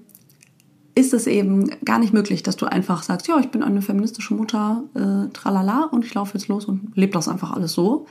ist 0.96 1.12
es 1.12 1.26
eben 1.26 1.70
gar 1.84 1.98
nicht 1.98 2.14
möglich, 2.14 2.42
dass 2.42 2.56
du 2.56 2.66
einfach 2.66 3.02
sagst, 3.02 3.28
ja, 3.28 3.38
ich 3.38 3.50
bin 3.50 3.62
eine 3.62 3.82
feministische 3.82 4.34
Mutter, 4.34 4.82
äh, 4.94 5.30
tralala, 5.32 5.84
und 5.92 6.04
ich 6.06 6.14
laufe 6.14 6.36
jetzt 6.36 6.48
los 6.48 6.64
und 6.64 6.96
lebe 6.96 7.12
das 7.12 7.28
einfach 7.28 7.52
alles 7.52 7.74
so, 7.74 8.06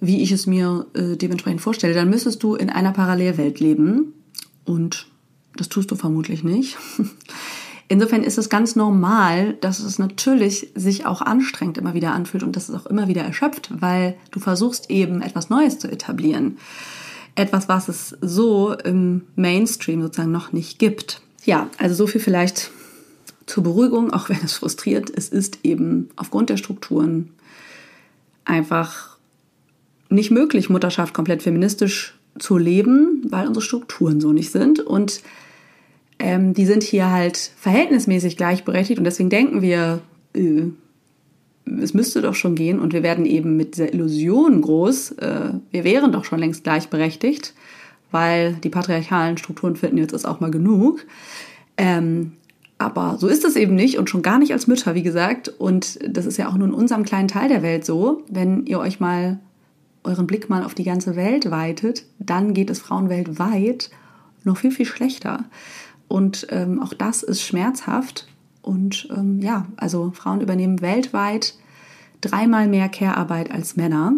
wie 0.00 0.20
ich 0.20 0.32
es 0.32 0.46
mir 0.46 0.86
äh, 0.94 1.16
dementsprechend 1.16 1.60
vorstelle. 1.60 1.94
Dann 1.94 2.10
müsstest 2.10 2.42
du 2.42 2.56
in 2.56 2.70
einer 2.70 2.92
Parallelwelt 2.92 3.60
leben 3.60 4.14
und 4.64 5.06
das 5.56 5.68
tust 5.68 5.92
du 5.92 5.94
vermutlich 5.94 6.42
nicht. 6.42 6.76
Insofern 7.88 8.24
ist 8.24 8.36
es 8.36 8.50
ganz 8.50 8.74
normal, 8.74 9.54
dass 9.60 9.78
es 9.78 10.00
natürlich 10.00 10.72
sich 10.74 11.06
auch 11.06 11.22
anstrengend 11.22 11.78
immer 11.78 11.94
wieder 11.94 12.12
anfühlt 12.12 12.42
und 12.42 12.56
dass 12.56 12.68
es 12.68 12.74
auch 12.74 12.86
immer 12.86 13.06
wieder 13.06 13.22
erschöpft, 13.22 13.70
weil 13.80 14.16
du 14.32 14.40
versuchst 14.40 14.90
eben 14.90 15.22
etwas 15.22 15.50
Neues 15.50 15.78
zu 15.78 15.90
etablieren. 15.90 16.58
Etwas, 17.36 17.68
was 17.68 17.88
es 17.88 18.18
so 18.20 18.72
im 18.72 19.22
Mainstream 19.36 20.02
sozusagen 20.02 20.32
noch 20.32 20.52
nicht 20.52 20.80
gibt. 20.80 21.22
Ja, 21.44 21.70
also 21.78 21.94
so 21.94 22.06
viel 22.06 22.20
vielleicht 22.20 22.70
zur 23.46 23.62
Beruhigung, 23.62 24.12
auch 24.12 24.28
wenn 24.28 24.40
es 24.44 24.52
frustriert. 24.52 25.10
Es 25.14 25.28
ist 25.28 25.60
eben 25.62 26.10
aufgrund 26.16 26.50
der 26.50 26.56
Strukturen 26.56 27.30
einfach 28.44 29.16
nicht 30.10 30.30
möglich, 30.30 30.70
Mutterschaft 30.70 31.14
komplett 31.14 31.42
feministisch 31.42 32.14
zu 32.38 32.56
leben, 32.56 33.26
weil 33.28 33.46
unsere 33.46 33.64
Strukturen 33.64 34.20
so 34.20 34.32
nicht 34.32 34.52
sind. 34.52 34.80
Und 34.80 35.22
ähm, 36.18 36.54
die 36.54 36.66
sind 36.66 36.82
hier 36.82 37.10
halt 37.10 37.36
verhältnismäßig 37.36 38.36
gleichberechtigt. 38.36 38.98
Und 38.98 39.04
deswegen 39.04 39.30
denken 39.30 39.62
wir, 39.62 40.00
äh, 40.34 40.62
es 41.80 41.94
müsste 41.94 42.22
doch 42.22 42.34
schon 42.34 42.54
gehen. 42.54 42.78
Und 42.78 42.92
wir 42.92 43.02
werden 43.02 43.26
eben 43.26 43.56
mit 43.56 43.74
dieser 43.74 43.92
Illusion 43.92 44.62
groß, 44.62 45.12
äh, 45.12 45.52
wir 45.70 45.84
wären 45.84 46.12
doch 46.12 46.24
schon 46.24 46.38
längst 46.38 46.64
gleichberechtigt 46.64 47.54
weil 48.10 48.54
die 48.54 48.70
patriarchalen 48.70 49.38
Strukturen 49.38 49.76
finden 49.76 49.98
jetzt 49.98 50.12
ist 50.12 50.26
auch 50.26 50.40
mal 50.40 50.50
genug. 50.50 51.04
Ähm, 51.76 52.32
aber 52.78 53.16
so 53.18 53.26
ist 53.26 53.44
es 53.44 53.56
eben 53.56 53.74
nicht 53.74 53.98
und 53.98 54.08
schon 54.08 54.22
gar 54.22 54.38
nicht 54.38 54.52
als 54.52 54.68
Mütter, 54.68 54.94
wie 54.94 55.02
gesagt. 55.02 55.48
Und 55.48 55.98
das 56.06 56.26
ist 56.26 56.36
ja 56.36 56.48
auch 56.48 56.54
nur 56.54 56.68
in 56.68 56.74
unserem 56.74 57.04
kleinen 57.04 57.28
Teil 57.28 57.48
der 57.48 57.62
Welt 57.62 57.84
so. 57.84 58.22
Wenn 58.28 58.66
ihr 58.66 58.78
euch 58.78 59.00
mal 59.00 59.40
euren 60.04 60.26
Blick 60.28 60.48
mal 60.48 60.62
auf 60.64 60.74
die 60.74 60.84
ganze 60.84 61.16
Welt 61.16 61.50
weitet, 61.50 62.04
dann 62.18 62.54
geht 62.54 62.70
es 62.70 62.78
Frauen 62.78 63.08
weltweit 63.08 63.90
noch 64.44 64.56
viel, 64.56 64.70
viel 64.70 64.86
schlechter. 64.86 65.44
Und 66.06 66.46
ähm, 66.50 66.80
auch 66.80 66.94
das 66.94 67.22
ist 67.22 67.42
schmerzhaft. 67.42 68.28
Und 68.62 69.08
ähm, 69.14 69.40
ja, 69.40 69.66
also 69.76 70.12
Frauen 70.14 70.40
übernehmen 70.40 70.80
weltweit 70.80 71.54
dreimal 72.20 72.68
mehr 72.68 72.88
Care-Arbeit 72.88 73.50
als 73.50 73.76
Männer. 73.76 74.14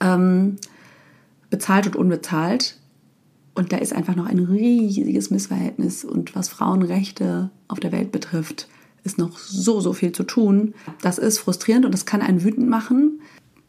Ähm, 0.00 0.56
bezahlt 1.50 1.86
und 1.86 1.96
unbezahlt. 1.96 2.78
Und 3.54 3.72
da 3.72 3.78
ist 3.78 3.94
einfach 3.94 4.16
noch 4.16 4.26
ein 4.26 4.38
riesiges 4.38 5.30
Missverhältnis. 5.30 6.04
Und 6.04 6.34
was 6.34 6.48
Frauenrechte 6.48 7.50
auf 7.68 7.80
der 7.80 7.92
Welt 7.92 8.12
betrifft, 8.12 8.68
ist 9.02 9.18
noch 9.18 9.38
so, 9.38 9.80
so 9.80 9.92
viel 9.92 10.12
zu 10.12 10.24
tun. 10.24 10.74
Das 11.00 11.18
ist 11.18 11.38
frustrierend 11.38 11.86
und 11.86 11.92
das 11.92 12.04
kann 12.04 12.20
einen 12.20 12.44
wütend 12.44 12.68
machen. 12.68 13.20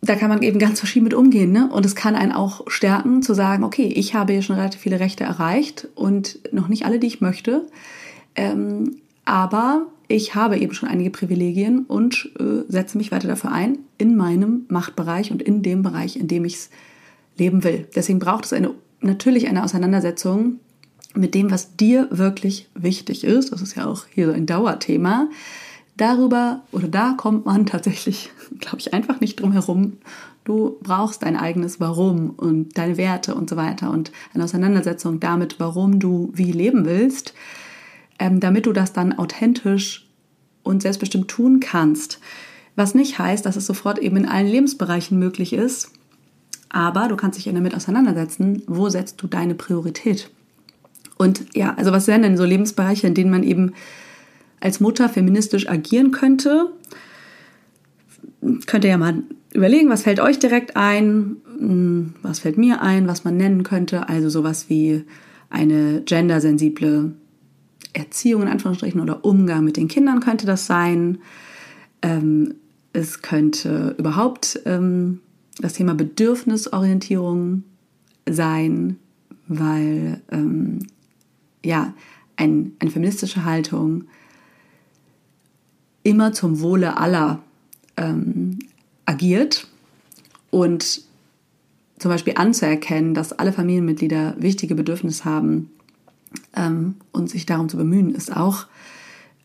Da 0.02 0.16
kann 0.16 0.30
man 0.30 0.44
eben 0.44 0.60
ganz 0.60 0.80
verschieden 0.80 1.06
mit 1.06 1.14
umgehen. 1.14 1.52
Ne? 1.52 1.70
Und 1.72 1.86
es 1.86 1.96
kann 1.96 2.16
einen 2.16 2.32
auch 2.32 2.70
stärken, 2.70 3.22
zu 3.22 3.34
sagen, 3.34 3.64
okay, 3.64 3.88
ich 3.88 4.14
habe 4.14 4.34
hier 4.34 4.42
schon 4.42 4.58
relativ 4.58 4.82
viele 4.82 5.00
Rechte 5.00 5.24
erreicht 5.24 5.88
und 5.96 6.40
noch 6.52 6.68
nicht 6.68 6.86
alle, 6.86 7.00
die 7.00 7.08
ich 7.08 7.22
möchte. 7.22 7.68
Ähm, 8.36 8.98
aber 9.26 9.88
ich 10.08 10.36
habe 10.36 10.58
eben 10.58 10.74
schon 10.74 10.90
einige 10.90 11.10
Privilegien 11.10 11.86
und 11.86 12.32
äh, 12.40 12.64
setze 12.68 12.98
mich 12.98 13.12
weiter 13.12 13.28
dafür 13.28 13.52
ein 13.52 13.80
in 13.98 14.16
meinem 14.16 14.66
Machtbereich 14.70 15.32
und 15.32 15.42
in 15.42 15.64
dem 15.64 15.82
Bereich, 15.82 16.16
in 16.16 16.28
dem 16.28 16.46
ich 16.46 16.56
es 16.56 16.70
leben 17.38 17.64
will. 17.64 17.88
Deswegen 17.96 18.20
braucht 18.20 18.46
es 18.46 18.54
eine, 18.54 18.72
natürlich 19.02 19.48
eine 19.48 19.64
Auseinandersetzung 19.64 20.60
mit 21.16 21.34
dem, 21.34 21.52
was 21.52 21.76
dir 21.76 22.08
wirklich 22.12 22.70
wichtig 22.76 23.24
ist. 23.24 23.52
Das 23.52 23.62
ist 23.62 23.76
ja 23.76 23.86
auch 23.86 24.06
hier 24.14 24.28
so 24.28 24.34
ein 24.34 24.46
Dauerthema. 24.46 25.30
Darüber 25.96 26.62
oder 26.72 26.88
da 26.88 27.16
kommt 27.18 27.46
man 27.46 27.66
tatsächlich, 27.68 28.30
glaube 28.60 28.78
ich, 28.80 28.94
einfach 28.94 29.20
nicht 29.20 29.40
drum 29.42 29.52
herum. 29.52 29.94
Du 30.44 30.78
brauchst 30.82 31.24
dein 31.24 31.36
eigenes 31.36 31.80
Warum 31.80 32.30
und 32.30 32.78
deine 32.78 32.96
Werte 32.98 33.36
und 33.36 33.50
so 33.50 33.58
weiter 33.58 33.92
und 33.92 34.12
eine 34.34 34.46
Auseinandersetzung 34.46 35.20
damit, 35.20 35.60
warum 35.60 36.00
du 36.00 36.32
wie 36.34 36.54
leben 36.54 36.86
willst, 36.86 37.34
ähm, 38.18 38.40
damit 38.40 38.66
du 38.66 38.72
das 38.72 38.94
dann 38.94 39.18
authentisch 39.18 40.08
und 40.64 40.82
selbstbestimmt 40.82 41.28
tun 41.28 41.60
kannst. 41.60 42.20
Was 42.78 42.94
nicht 42.94 43.20
heißt, 43.20 43.46
dass 43.46 43.56
es 43.56 43.66
sofort 43.66 44.00
eben 44.00 44.18
in 44.18 44.26
allen 44.26 44.48
Lebensbereichen 44.48 45.20
möglich 45.20 45.52
ist, 45.52 45.92
aber 46.70 47.08
du 47.08 47.16
kannst 47.16 47.38
dich 47.38 47.46
ja 47.46 47.54
damit 47.54 47.76
auseinandersetzen, 47.76 48.64
wo 48.68 48.90
setzt 48.90 49.22
du 49.22 49.28
deine 49.28 49.56
Priorität? 49.56 50.30
Und 51.18 51.46
ja, 51.56 51.74
also 51.76 51.92
was 51.92 52.08
wären 52.08 52.22
denn 52.22 52.38
so 52.38 52.46
Lebensbereiche, 52.46 53.08
in 53.08 53.14
denen 53.14 53.32
man 53.32 53.44
eben 53.44 53.74
als 54.60 54.80
Mutter 54.80 55.10
feministisch 55.10 55.68
agieren 55.70 56.12
könnte? 56.12 56.72
Könnt 58.66 58.84
ihr 58.84 58.92
ja 58.92 58.98
mal 58.98 59.24
überlegen, 59.54 59.90
was 59.90 60.04
fällt 60.04 60.20
euch 60.20 60.40
direkt 60.40 60.76
ein, 60.76 61.38
hm, 61.58 62.14
was 62.22 62.40
fällt 62.40 62.58
mir 62.58 62.82
ein, 62.82 63.08
was 63.08 63.24
man 63.24 63.38
nennen 63.38 63.64
könnte. 63.64 64.08
Also 64.10 64.30
sowas 64.30 64.70
wie 64.70 65.04
eine 65.50 66.02
gendersensible 66.02 67.14
Erziehung 67.94 68.44
in 68.44 68.48
Anführungsstrichen 68.48 69.02
oder 69.02 69.26
Umgang 69.26 69.64
mit 69.64 69.78
den 69.78 69.88
Kindern 69.88 70.20
könnte 70.20 70.46
das 70.46 70.68
sein. 70.68 71.20
Ähm, 72.02 72.56
es 72.94 73.22
könnte 73.22 73.96
überhaupt 73.98 74.62
ähm, 74.66 75.22
das 75.60 75.74
Thema 75.74 75.96
Bedürfnisorientierung 75.96 77.64
sein, 78.30 78.98
weil 79.48 80.22
ähm, 80.32 80.80
ja 81.64 81.94
ein, 82.36 82.74
eine 82.80 82.92
feministische 82.92 83.46
Haltung 83.46 84.06
immer 86.04 86.34
zum 86.34 86.62
Wohle 86.62 86.98
aller 86.98 87.42
ähm, 87.98 88.60
agiert 89.06 89.68
und 90.52 91.02
zum 92.00 92.12
Beispiel 92.12 92.34
anzuerkennen, 92.38 93.14
dass 93.14 93.34
alle 93.34 93.52
Familienmitglieder 93.52 94.36
wichtige 94.38 94.76
Bedürfnisse 94.76 95.26
haben 95.26 95.72
ähm, 96.56 96.96
und 97.12 97.30
sich 97.30 97.46
darum 97.46 97.70
zu 97.70 97.78
bemühen, 97.78 98.14
ist 98.14 98.36
auch 98.36 98.68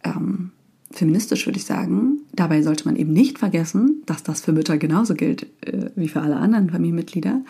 ähm, 0.05 0.51
feministisch, 0.91 1.47
würde 1.47 1.59
ich 1.59 1.65
sagen. 1.65 2.22
Dabei 2.33 2.63
sollte 2.63 2.85
man 2.85 2.97
eben 2.97 3.13
nicht 3.13 3.39
vergessen, 3.39 4.03
dass 4.07 4.23
das 4.23 4.41
für 4.41 4.53
Mütter 4.53 4.79
genauso 4.79 5.15
gilt 5.15 5.47
äh, 5.63 5.91
wie 5.97 6.09
für 6.09 6.21
alle 6.21 6.37
anderen 6.37 6.71
Familienmitglieder. 6.71 7.43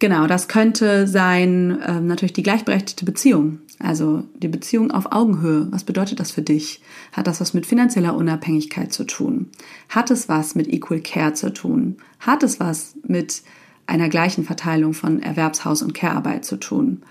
Genau, 0.00 0.26
das 0.26 0.48
könnte 0.48 1.06
sein 1.06 1.78
ähm, 1.86 2.06
natürlich 2.06 2.32
die 2.32 2.42
gleichberechtigte 2.42 3.04
Beziehung. 3.04 3.58
Also 3.78 4.24
die 4.34 4.48
Beziehung 4.48 4.90
auf 4.90 5.12
Augenhöhe. 5.12 5.68
Was 5.70 5.84
bedeutet 5.84 6.20
das 6.20 6.30
für 6.30 6.40
dich? 6.40 6.80
Hat 7.12 7.26
das 7.26 7.40
was 7.40 7.52
mit 7.52 7.66
finanzieller 7.66 8.16
Unabhängigkeit 8.16 8.92
zu 8.94 9.04
tun? 9.04 9.48
Hat 9.90 10.10
es 10.10 10.28
was 10.28 10.54
mit 10.54 10.68
Equal 10.68 11.00
Care 11.00 11.34
zu 11.34 11.52
tun? 11.52 11.96
Hat 12.18 12.42
es 12.42 12.60
was 12.60 12.94
mit 13.06 13.42
einer 13.86 14.08
gleichen 14.08 14.44
Verteilung 14.44 14.94
von 14.94 15.20
Erwerbshaus- 15.20 15.82
und 15.82 15.92
Care-Arbeit 15.92 16.46
zu 16.46 16.56
tun? 16.56 17.02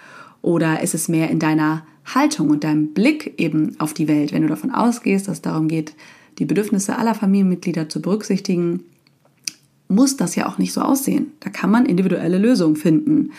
Oder 0.41 0.81
ist 0.81 0.95
es 0.95 1.09
mehr 1.09 1.29
in 1.29 1.37
deiner 1.37 1.85
Haltung 2.05 2.49
und 2.49 2.63
deinem 2.63 2.93
Blick 2.93 3.35
eben 3.37 3.79
auf 3.79 3.93
die 3.93 4.07
Welt, 4.07 4.33
wenn 4.33 4.41
du 4.41 4.47
davon 4.47 4.71
ausgehst, 4.71 5.27
dass 5.27 5.37
es 5.37 5.41
darum 5.41 5.67
geht, 5.67 5.93
die 6.37 6.45
Bedürfnisse 6.45 6.97
aller 6.97 7.15
Familienmitglieder 7.15 7.89
zu 7.89 8.01
berücksichtigen, 8.01 8.83
muss 9.87 10.17
das 10.17 10.35
ja 10.35 10.47
auch 10.47 10.57
nicht 10.57 10.71
so 10.71 10.81
aussehen. 10.81 11.33
Da 11.39 11.49
kann 11.49 11.71
man 11.71 11.85
individuelle 11.85 12.37
Lösungen 12.37 12.75
finden. 12.75 13.31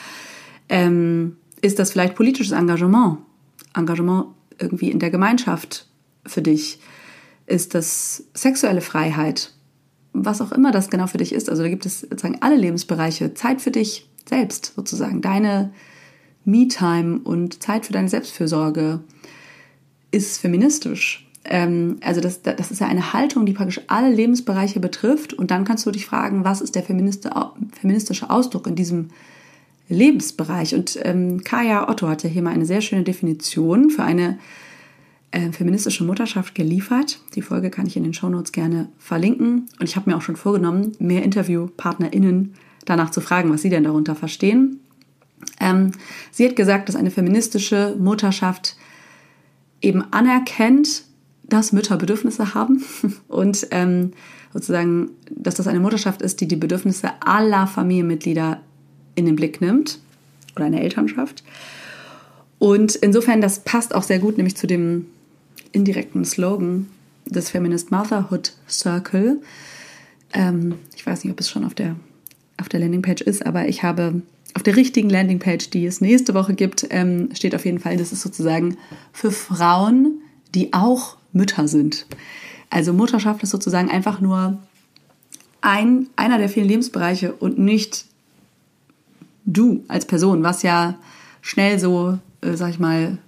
Ähm, 0.69 1.37
ist 1.63 1.79
das 1.79 1.93
vielleicht 1.93 2.17
politisches 2.17 2.53
Engagement? 2.53 3.19
Engagement 3.75 4.27
irgendwie 4.59 4.91
in 4.91 4.99
der 4.99 5.11
Gemeinschaft 5.11 5.87
für 6.27 6.43
dich? 6.43 6.81
Ist 7.47 7.75
das 7.75 8.25
sexuelle 8.35 8.81
Freiheit? 8.81 9.53
Was 10.13 10.41
auch 10.41 10.53
immer 10.53 10.73
das 10.73 10.91
genau 10.91 11.07
für 11.07 11.19
dich 11.19 11.33
ist. 11.33 11.49
Also 11.49 11.63
da 11.63 11.69
gibt 11.69 11.87
es 11.87 12.01
sozusagen 12.01 12.39
alle 12.41 12.57
Lebensbereiche. 12.57 13.35
Zeit 13.35 13.61
für 13.61 13.71
dich 13.71 14.09
selbst 14.29 14.73
sozusagen. 14.75 15.23
Deine 15.23 15.73
Me-Time 16.45 17.21
und 17.23 17.63
Zeit 17.63 17.87
für 17.87 17.93
deine 17.93 18.09
Selbstfürsorge 18.09 19.01
ist 20.11 20.39
feministisch. 20.39 21.30
Ähm, 21.45 21.97
also 22.03 22.21
das, 22.21 22.43
das 22.43 22.71
ist 22.71 22.81
ja 22.81 22.87
eine 22.87 23.13
Haltung, 23.13 23.47
die 23.47 23.53
praktisch 23.53 23.81
alle 23.87 24.13
Lebensbereiche 24.13 24.81
betrifft. 24.81 25.33
Und 25.33 25.51
dann 25.51 25.65
kannst 25.65 25.87
du 25.87 25.91
dich 25.91 26.07
fragen, 26.07 26.45
was 26.45 26.61
ist 26.61 26.75
der 26.75 26.83
feministische 26.83 28.31
Ausdruck 28.31 28.67
in 28.67 28.75
diesem 28.75 29.09
Lebensbereich? 29.89 30.75
Und 30.75 30.99
ähm, 31.03 31.43
Kaya 31.45 31.89
Otto 31.89 32.09
hat 32.09 32.23
ja 32.23 32.31
hier 32.31 32.43
mal 32.43 32.53
eine 32.53 32.67
sehr 32.67 32.81
schöne 32.81 33.03
Definition 33.03 33.91
für 33.91 34.03
eine 34.03 34.39
äh, 35.33 35.53
feministische 35.53 36.05
Mutterschaft 36.05 36.55
geliefert. 36.55 37.21
Die 37.35 37.43
Folge 37.43 37.71
kann 37.71 37.87
ich 37.87 37.97
in 37.97 38.03
den 38.03 38.15
Shownotes 38.15 38.53
gerne 38.53 38.89
verlinken. 38.99 39.69
Und 39.79 39.89
ich 39.89 39.97
habe 39.97 40.11
mir 40.11 40.17
auch 40.17 40.23
schon 40.23 40.37
vorgenommen, 40.37 40.93
mehr 40.99 41.23
InterviewpartnerInnen 41.23 42.55
danach 42.85 43.11
zu 43.11 43.21
fragen, 43.21 43.53
was 43.53 43.63
sie 43.63 43.71
denn 43.71 43.85
darunter 43.85 44.15
verstehen. 44.15 44.81
Ähm, 45.59 45.93
sie 46.31 46.47
hat 46.47 46.57
gesagt, 46.57 46.89
dass 46.89 46.97
eine 46.97 47.11
feministische 47.11 47.97
Mutterschaft 47.99 48.77
eben 49.81 50.03
anerkennt, 50.13 51.05
dass 51.51 51.73
Mütter 51.73 51.97
Bedürfnisse 51.97 52.55
haben 52.55 52.83
und 53.29 53.67
ähm, 53.71 54.13
sozusagen, 54.53 55.11
dass 55.31 55.57
das 55.57 55.67
eine 55.67 55.81
Mutterschaft 55.81 56.23
ist, 56.23 56.41
die 56.41 56.49
die 56.49 56.57
Bedürfnisse 56.57 57.11
aller 57.21 57.67
Familienmitglieder 57.67 58.61
in 59.15 59.27
den 59.27 59.37
Blick 59.37 59.61
nimmt 59.61 59.99
oder 60.57 60.65
eine 60.65 60.81
Elternschaft. 60.81 61.45
Und 62.59 62.95
insofern, 62.97 63.41
das 63.41 63.61
passt 63.61 63.95
auch 63.95 64.03
sehr 64.03 64.19
gut, 64.19 64.37
nämlich 64.37 64.57
zu 64.57 64.67
dem 64.67 65.07
indirekten 65.73 66.25
Slogan 66.25 66.89
des 67.27 67.51
Feminist 67.51 67.91
Motherhood 67.91 68.55
Circle. 68.69 69.41
Ähm, 70.33 70.75
ich 70.97 71.07
weiß 71.07 71.25
nicht, 71.25 71.33
ob 71.33 71.41
es 71.41 71.49
schon 71.49 71.65
auf 71.65 71.75
der, 71.75 71.97
auf 72.61 72.69
der 72.69 72.81
Landingpage 72.81 73.23
ist, 73.23 73.47
aber 73.47 73.69
ich 73.69 73.83
habe 73.83 74.23
auf 74.55 74.63
der 74.63 74.77
richtigen 74.77 75.11
Landingpage, 75.11 75.71
die 75.71 75.87
es 75.87 76.01
nächste 76.01 76.35
Woche 76.35 76.55
gibt, 76.55 76.87
ähm, 76.91 77.31
steht 77.35 77.55
auf 77.55 77.65
jeden 77.65 77.79
Fall, 77.79 77.97
das 77.97 78.13
ist 78.13 78.23
sozusagen 78.23 78.77
für 79.13 79.31
Frauen, 79.31 80.21
die 80.55 80.73
auch 80.73 81.17
Mütter 81.33 81.69
sind. 81.69 82.07
Also 82.71 82.93
Mutterschaft 82.93 83.43
ist 83.43 83.51
sozusagen 83.51 83.91
einfach 83.91 84.21
nur 84.21 84.59
ein, 85.61 86.09
einer 86.17 86.39
der 86.39 86.49
vielen 86.49 86.69
Lebensbereiche 86.69 87.33
und 87.33 87.59
nicht 87.59 88.07
du 89.45 89.85
als 89.89 90.07
Person, 90.07 90.43
was 90.43 90.63
ja 90.63 90.95
schnell 91.43 91.79
so, 91.79 92.19
äh, 92.41 92.55
sag 92.55 92.71
ich 92.71 92.79
mal, 92.79 93.19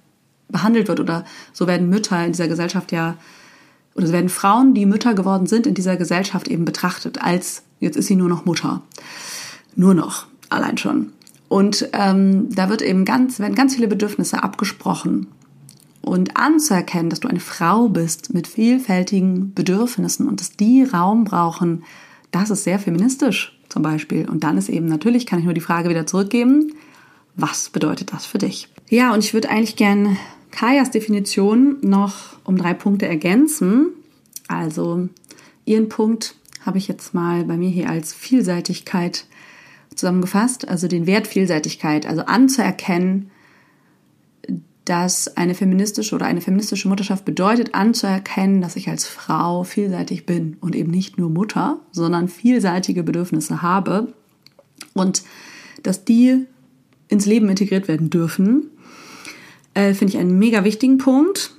behandelt 0.49 0.89
wird 0.89 1.01
oder 1.01 1.25
so 1.53 1.67
werden 1.67 1.89
Mütter 1.89 2.25
in 2.25 2.33
dieser 2.33 2.49
Gesellschaft 2.49 2.93
ja, 2.93 3.17
oder 3.95 4.07
so 4.07 4.13
werden 4.13 4.29
Frauen, 4.29 4.75
die 4.75 4.87
Mütter 4.87 5.15
geworden 5.15 5.47
sind, 5.47 5.67
in 5.67 5.75
dieser 5.75 5.97
Gesellschaft 5.97 6.49
eben 6.49 6.65
betrachtet 6.65 7.23
als, 7.23 7.63
jetzt 7.81 7.97
ist 7.97 8.07
sie 8.07 8.17
nur 8.17 8.29
noch 8.29 8.45
Mutter. 8.45 8.83
Nur 9.75 9.95
noch, 9.95 10.27
allein 10.51 10.79
schon. 10.79 11.13
Und 11.49 11.89
ähm, 11.93 12.55
da 12.55 12.69
wird 12.69 12.83
eben 12.83 13.05
ganz, 13.05 13.39
werden 13.39 13.55
ganz 13.55 13.75
viele 13.75 13.89
Bedürfnisse 13.89 14.43
abgesprochen 14.43 15.27
und 16.03 16.37
anzuerkennen, 16.37 17.11
dass 17.11 17.21
du 17.21 17.29
eine 17.29 17.41
Frau 17.41 17.89
bist 17.89 18.35
mit 18.35 18.47
vielfältigen 18.47 19.55
Bedürfnissen 19.55 20.29
und 20.29 20.41
dass 20.41 20.57
die 20.57 20.83
Raum 20.83 21.25
brauchen, 21.25 21.85
das 22.33 22.51
ist 22.51 22.65
sehr 22.65 22.79
feministisch 22.79 23.59
zum 23.69 23.83
Beispiel. 23.83 24.29
Und 24.29 24.45
dann 24.45 24.59
ist 24.59 24.69
eben 24.69 24.87
natürlich, 24.87 25.27
kann 25.27 25.39
ich 25.39 25.45
nur 25.45 25.55
die 25.55 25.61
Frage 25.61 25.89
wieder 25.89 26.07
zurückgeben, 26.07 26.75
was 27.37 27.71
bedeutet 27.71 28.13
das 28.13 28.27
für 28.27 28.39
dich? 28.39 28.69
Ja, 28.89 29.15
und 29.15 29.25
ich 29.25 29.33
würde 29.33 29.49
eigentlich 29.49 29.77
gern 29.77 30.19
Kajas 30.51 30.91
Definition 30.91 31.79
noch 31.81 32.37
um 32.45 32.59
drei 32.59 32.75
Punkte 32.75 33.07
ergänzen. 33.07 33.87
Also 34.49 35.09
ihren 35.65 35.89
Punkt 35.89 36.35
habe 36.67 36.79
ich 36.79 36.89
jetzt 36.89 37.15
mal 37.15 37.45
bei 37.45 37.57
mir 37.57 37.71
hier 37.71 37.89
als 37.89 38.13
Vielseitigkeit 38.13 39.25
zusammengefasst, 39.95 40.69
also 40.69 40.89
den 40.89 41.07
Wert 41.07 41.27
Vielseitigkeit, 41.27 42.07
also 42.07 42.23
anzuerkennen, 42.23 43.31
dass 44.85 45.37
eine 45.37 45.55
feministische 45.55 46.15
oder 46.15 46.27
eine 46.27 46.41
feministische 46.41 46.89
Mutterschaft 46.89 47.25
bedeutet, 47.25 47.75
anzuerkennen, 47.75 48.61
dass 48.61 48.77
ich 48.77 48.89
als 48.89 49.07
Frau 49.07 49.63
vielseitig 49.63 50.27
bin 50.27 50.57
und 50.61 50.75
eben 50.75 50.91
nicht 50.91 51.19
nur 51.19 51.31
Mutter, 51.31 51.79
sondern 51.93 52.29
vielseitige 52.29 53.03
Bedürfnisse 53.03 53.63
habe 53.63 54.13
und 54.95 55.23
dass 55.83 56.05
die 56.05 56.47
ins 57.09 57.27
Leben 57.27 57.49
integriert 57.49 57.89
werden 57.89 58.11
dürfen, 58.11 58.71
äh, 59.75 59.95
finde 59.95 60.15
ich 60.15 60.19
einen 60.19 60.39
mega 60.39 60.65
wichtigen 60.65 60.99
Punkt. 60.99 61.55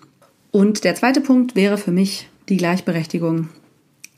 Und 0.52 0.84
der 0.84 0.96
zweite 0.96 1.22
Punkt 1.22 1.56
wäre 1.56 1.78
für 1.78 1.92
mich 1.92 2.28
die 2.50 2.58
Gleichberechtigung, 2.58 3.50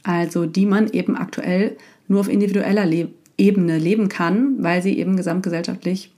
also 0.03 0.45
die 0.45 0.65
man 0.65 0.89
eben 0.89 1.15
aktuell 1.15 1.77
nur 2.07 2.21
auf 2.21 2.29
individueller 2.29 2.85
Le 2.85 3.09
Ebene 3.37 3.77
leben 3.77 4.07
kann, 4.07 4.63
weil 4.63 4.81
sie 4.81 4.97
eben 4.97 5.17
gesamtgesellschaftlich 5.17 6.14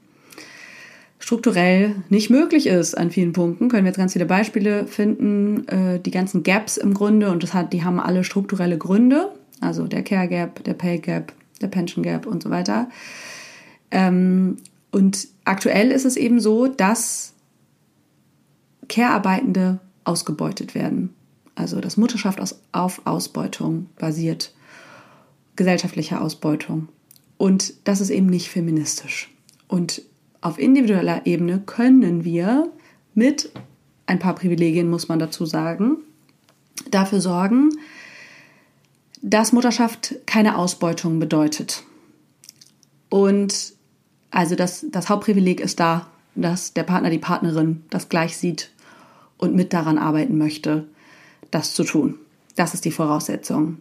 strukturell 1.19 1.95
nicht 2.09 2.29
möglich 2.29 2.67
ist 2.67 2.95
an 2.95 3.11
vielen 3.11 3.33
Punkten. 3.33 3.69
Können 3.69 3.83
wir 3.83 3.89
jetzt 3.89 3.97
ganz 3.97 4.13
viele 4.13 4.25
Beispiele 4.25 4.85
finden, 4.85 5.67
äh, 5.67 5.99
die 5.99 6.11
ganzen 6.11 6.43
Gaps 6.43 6.77
im 6.77 6.93
Grunde 6.93 7.31
und 7.31 7.43
das 7.43 7.53
hat, 7.53 7.73
die 7.73 7.83
haben 7.83 7.99
alle 7.99 8.23
strukturelle 8.23 8.77
Gründe, 8.77 9.31
also 9.59 9.87
der 9.87 10.03
Care 10.03 10.27
Gap, 10.27 10.63
der 10.63 10.73
Pay 10.73 10.99
Gap, 10.99 11.33
der 11.61 11.67
Pension 11.67 12.03
Gap 12.03 12.25
und 12.25 12.43
so 12.43 12.49
weiter. 12.49 12.89
Ähm, 13.91 14.57
und 14.91 15.27
aktuell 15.45 15.91
ist 15.91 16.05
es 16.05 16.17
eben 16.17 16.39
so, 16.39 16.67
dass 16.67 17.33
Care-Arbeitende 18.87 19.79
ausgebeutet 20.03 20.75
werden. 20.75 21.13
Also 21.55 21.81
dass 21.81 21.97
Mutterschaft 21.97 22.39
aus, 22.39 22.59
auf 22.71 23.01
Ausbeutung 23.05 23.87
basiert, 23.97 24.53
gesellschaftlicher 25.55 26.21
Ausbeutung. 26.21 26.87
Und 27.37 27.73
das 27.83 27.99
ist 27.99 28.11
eben 28.11 28.27
nicht 28.27 28.49
feministisch. 28.49 29.31
Und 29.67 30.01
auf 30.41 30.59
individueller 30.59 31.25
Ebene 31.25 31.59
können 31.65 32.23
wir 32.23 32.71
mit 33.13 33.51
ein 34.05 34.19
paar 34.19 34.35
Privilegien, 34.35 34.89
muss 34.89 35.07
man 35.07 35.19
dazu 35.19 35.45
sagen, 35.45 35.97
dafür 36.89 37.21
sorgen, 37.21 37.69
dass 39.21 39.51
Mutterschaft 39.51 40.15
keine 40.25 40.57
Ausbeutung 40.57 41.19
bedeutet. 41.19 41.83
Und 43.09 43.73
also 44.31 44.55
das, 44.55 44.85
das 44.91 45.09
Hauptprivileg 45.09 45.59
ist 45.59 45.79
da, 45.79 46.07
dass 46.35 46.73
der 46.73 46.83
Partner, 46.83 47.09
die 47.09 47.17
Partnerin 47.17 47.83
das 47.89 48.09
gleich 48.09 48.37
sieht 48.37 48.71
und 49.37 49.55
mit 49.55 49.73
daran 49.73 49.97
arbeiten 49.97 50.37
möchte, 50.37 50.85
das 51.51 51.73
zu 51.73 51.83
tun. 51.83 52.15
Das 52.55 52.73
ist 52.73 52.85
die 52.85 52.91
Voraussetzung. 52.91 53.77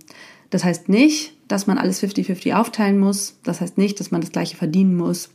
Das 0.51 0.65
heißt 0.65 0.89
nicht, 0.89 1.35
dass 1.49 1.67
man 1.67 1.79
alles 1.79 2.03
50-50 2.03 2.55
aufteilen 2.55 2.99
muss. 2.99 3.37
Das 3.43 3.61
heißt 3.61 3.79
nicht, 3.79 4.01
dass 4.01 4.11
man 4.11 4.21
das 4.21 4.33
gleiche 4.33 4.57
verdienen 4.57 4.97
muss 4.97 5.31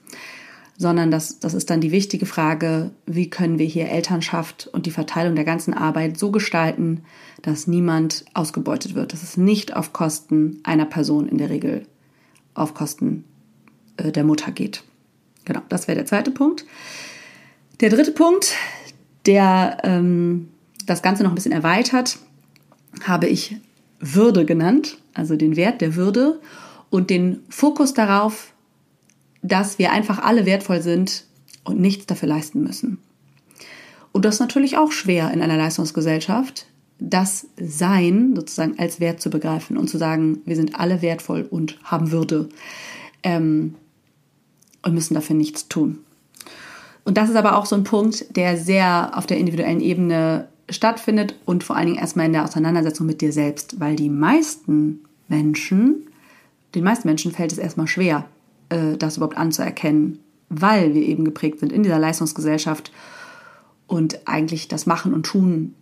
sondern 0.82 1.12
das, 1.12 1.38
das 1.38 1.54
ist 1.54 1.70
dann 1.70 1.80
die 1.80 1.92
wichtige 1.92 2.26
Frage, 2.26 2.90
wie 3.06 3.30
können 3.30 3.60
wir 3.60 3.68
hier 3.68 3.90
Elternschaft 3.90 4.68
und 4.74 4.88
die 4.88 4.92
Verteilung 4.92 5.36
der 5.36 5.46
ganzen 5.46 5.76
Arbeit 5.76 6.18
so 6.18 6.32
gestalten, 6.32 7.04
dass 7.44 7.68
niemand 7.68 8.26
ausgebeutet 8.34 8.96
wird, 8.96 9.14
dass 9.14 9.22
es 9.22 9.38
nicht 9.38 9.76
auf 9.76 9.94
Kosten 9.94 10.60
einer 10.64 10.86
Person 10.86 11.28
in 11.28 11.38
der 11.38 11.52
Regel 11.52 11.86
auf 12.56 12.74
Kosten 12.74 13.26
äh, 13.98 14.12
der 14.12 14.24
Mutter 14.24 14.52
geht. 14.52 14.84
Genau, 15.46 15.62
das 15.70 15.88
wäre 15.88 15.98
der 15.98 16.08
zweite 16.08 16.32
Punkt. 16.32 16.66
Der 17.80 17.92
dritte 17.92 18.12
Punkt, 18.12 18.56
der 19.28 19.78
ähm, 19.84 20.50
das 20.88 21.04
Ganze 21.04 21.22
noch 21.22 21.32
ein 21.32 21.36
bisschen 21.36 21.52
erweitert, 21.52 22.18
habe 23.04 23.28
ich 23.28 23.56
Würde 24.00 24.46
genannt, 24.46 24.98
also 25.14 25.36
den 25.36 25.56
Wert 25.56 25.80
der 25.80 25.96
Würde 25.96 26.40
und 26.90 27.12
den 27.12 27.44
Fokus 27.50 27.94
darauf, 27.94 28.51
dass 29.42 29.80
wir 29.80 29.92
einfach 29.92 30.20
alle 30.20 30.46
wertvoll 30.46 30.82
sind 30.82 31.26
und 31.64 31.80
nichts 31.80 32.06
dafür 32.06 32.30
leisten 32.30 32.64
müssen. 32.64 33.00
Und 34.12 34.26
das 34.26 34.36
ist 34.36 34.42
natürlich 34.42 34.78
auch 34.78 34.92
schwer 34.92 35.32
in 35.32 35.42
einer 35.42 35.58
Leistungsgesellschaft, 35.58 36.68
das 37.00 37.48
Sein 37.60 38.36
sozusagen 38.36 38.78
als 38.78 39.00
Wert 39.00 39.22
zu 39.22 39.30
begreifen 39.30 39.78
und 39.78 39.90
zu 39.90 39.98
sagen, 39.98 40.42
wir 40.46 40.56
sind 40.56 40.80
alle 40.80 41.02
wertvoll 41.02 41.48
und 41.50 41.80
haben 41.84 42.12
Würde 42.12 42.50
ähm, 43.24 43.76
und 44.84 44.94
müssen 44.94 45.16
dafür 45.16 45.36
nichts 45.36 45.68
tun. 45.68 46.00
Und 47.04 47.18
das 47.18 47.30
ist 47.30 47.36
aber 47.36 47.58
auch 47.58 47.66
so 47.66 47.76
ein 47.76 47.84
Punkt, 47.84 48.36
der 48.36 48.58
sehr 48.58 49.12
auf 49.16 49.26
der 49.26 49.38
individuellen 49.38 49.82
Ebene 49.82 50.48
stattfindet 50.70 51.36
und 51.46 51.64
vor 51.64 51.76
allen 51.76 51.88
Dingen 51.88 52.00
erstmal 52.00 52.28
in 52.28 52.34
der 52.34 52.44
Auseinandersetzung 52.44 53.08
mit 53.08 53.22
dir 53.22 53.34
selbst, 53.34 53.80
weil 53.80 53.96
die 53.96 54.10
meisten 54.10 55.02
Menschen, 55.28 56.08
den 56.76 56.84
meisten 56.84 57.08
Menschen 57.08 57.32
fällt 57.32 57.52
es 57.52 57.58
erstmal 57.58 57.88
schwer, 57.88 58.26
äh, 58.72 58.98
das 58.98 59.18
überhaupt 59.18 59.38
anzuerkennen, 59.38 60.20
weil 60.50 60.94
wir 60.94 61.04
eben 61.04 61.26
geprägt 61.26 61.60
sind 61.60 61.72
in 61.72 61.84
dieser 61.84 62.00
Leistungsgesellschaft 62.00 62.92
und 63.88 64.28
eigentlich 64.28 64.68
das 64.68 64.86
Machen 64.86 65.14
und 65.14 65.26
Tun 65.26 65.76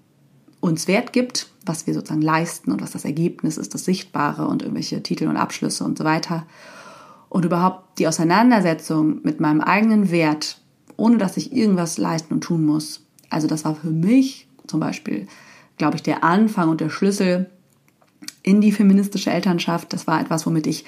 uns 0.60 0.88
Wert 0.88 1.13
gibt, 1.13 1.49
was 1.65 1.88
wir 1.88 1.93
sozusagen 1.93 2.21
leisten 2.21 2.71
und 2.71 2.82
was 2.82 2.91
das 2.91 3.06
Ergebnis 3.06 3.58
ist, 3.58 3.73
das 3.73 3.86
Sichtbare 3.86 4.47
und 4.47 4.62
irgendwelche 4.62 5.02
Titel 5.02 5.28
und 5.28 5.38
Abschlüsse 5.38 5.84
und 5.84 5.97
so 5.97 6.04
weiter. 6.04 6.45
Und 7.30 7.45
überhaupt 7.45 7.99
die 7.99 8.08
Auseinandersetzung 8.08 9.19
mit 9.23 9.39
meinem 9.39 9.62
eigenen 9.62 10.12
Wert, 10.12 10.60
ohne 10.97 11.17
dass 11.17 11.38
ich 11.38 11.54
irgendwas 11.54 11.97
leisten 11.97 12.34
und 12.34 12.41
tun 12.41 12.65
muss. 12.65 13.06
Also 13.30 13.47
das 13.47 13.63
war 13.63 13.75
für 13.75 13.91
mich 13.91 14.47
zum 14.67 14.80
Beispiel, 14.80 15.28
glaube 15.78 15.95
ich, 15.95 16.04
der 16.04 16.23
Anfang 16.23 16.69
und 16.69 16.82
der 16.82 16.89
Schlüssel 16.89 17.49
in 18.43 18.60
die 18.60 18.71
feministische 18.71 19.32
Elternschaft. 19.32 19.93
Das 19.93 20.08
war 20.08 20.19
etwas, 20.19 20.45
womit 20.45 20.67
ich 20.67 20.86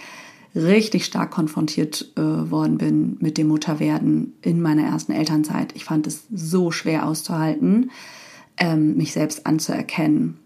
richtig 0.56 1.06
stark 1.06 1.32
konfrontiert 1.32 2.12
äh, 2.18 2.22
worden 2.22 2.78
bin 2.78 3.18
mit 3.20 3.38
dem 3.38 3.48
Mutterwerden 3.48 4.34
in 4.42 4.62
meiner 4.62 4.84
ersten 4.84 5.12
Elternzeit. 5.12 5.74
Ich 5.76 5.86
fand 5.86 6.08
es 6.08 6.26
so 6.34 6.72
schwer 6.72 7.08
auszuhalten, 7.08 7.92
ähm, 8.58 8.98
mich 8.98 9.14
selbst 9.14 9.46
anzuerkennen 9.46 10.40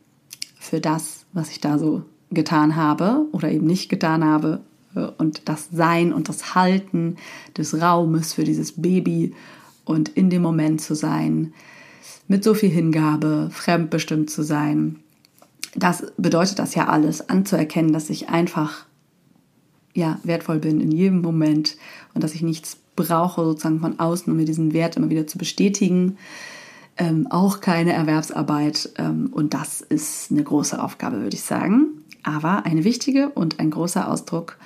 für 0.60 0.80
das, 0.80 1.26
was 1.34 1.50
ich 1.50 1.60
da 1.60 1.80
so 1.80 2.04
getan 2.32 2.76
habe 2.76 3.26
oder 3.32 3.52
eben 3.52 3.66
nicht 3.66 3.90
getan 3.90 4.24
habe. 4.24 4.62
Äh, 4.96 5.08
und 5.18 5.48
das 5.50 5.70
Sein 5.72 6.14
und 6.14 6.30
das 6.30 6.56
Halten 6.56 7.18
des 7.58 7.80
Raumes 7.80 8.34
für 8.34 8.44
dieses 8.44 8.82
Baby 8.82 9.34
und 9.86 10.10
in 10.10 10.30
dem 10.30 10.42
Moment 10.42 10.82
zu 10.82 10.96
sein, 10.96 11.54
mit 12.28 12.44
so 12.44 12.54
viel 12.54 12.70
Hingabe, 12.70 13.50
fremdbestimmt 13.52 14.30
zu 14.30 14.44
sein. 14.44 14.98
Das 15.76 16.12
bedeutet 16.18 16.60
das 16.60 16.74
ja 16.74 16.88
alles, 16.88 17.30
anzuerkennen, 17.30 17.94
dass 17.94 18.10
ich 18.10 18.30
einfach 18.30 18.86
ja, 19.96 20.20
wertvoll 20.24 20.60
bin 20.60 20.82
in 20.82 20.92
jedem 20.92 21.22
Moment 21.22 21.78
und 22.14 22.24
dass 22.24 22.36
ich 22.36 22.44
nichts 22.44 22.78
brauche 22.96 23.44
sozusagen 23.44 23.80
von 23.80 24.00
außen, 24.00 24.32
um 24.32 24.38
mir 24.38 24.46
diesen 24.46 24.74
Wert 24.74 24.98
immer 24.98 25.10
wieder 25.10 25.26
zu 25.26 25.38
bestätigen. 25.38 26.18
Ähm, 26.98 27.28
auch 27.30 27.62
keine 27.62 27.94
Erwerbsarbeit 27.94 28.92
ähm, 28.98 29.30
und 29.32 29.54
das 29.54 29.82
ist 29.82 30.32
eine 30.32 30.44
große 30.44 30.82
Aufgabe, 30.82 31.22
würde 31.22 31.36
ich 31.36 31.44
sagen. 31.44 31.88
Aber 32.24 32.66
eine 32.66 32.84
wichtige 32.84 33.30
und 33.30 33.60
ein 33.60 33.72
großer 33.72 34.10
Ausdruck. 34.10 34.58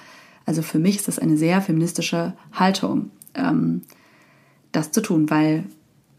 Also 0.46 0.62
für 0.62 0.80
mich 0.80 0.98
ist 0.98 1.08
das 1.08 1.20
eine 1.20 1.38
sehr 1.38 1.62
feministische 1.62 2.34
Haltung, 2.52 3.12
ähm, 3.36 3.82
das 4.72 4.92
zu 4.92 5.02
tun, 5.02 5.30
weil 5.30 5.66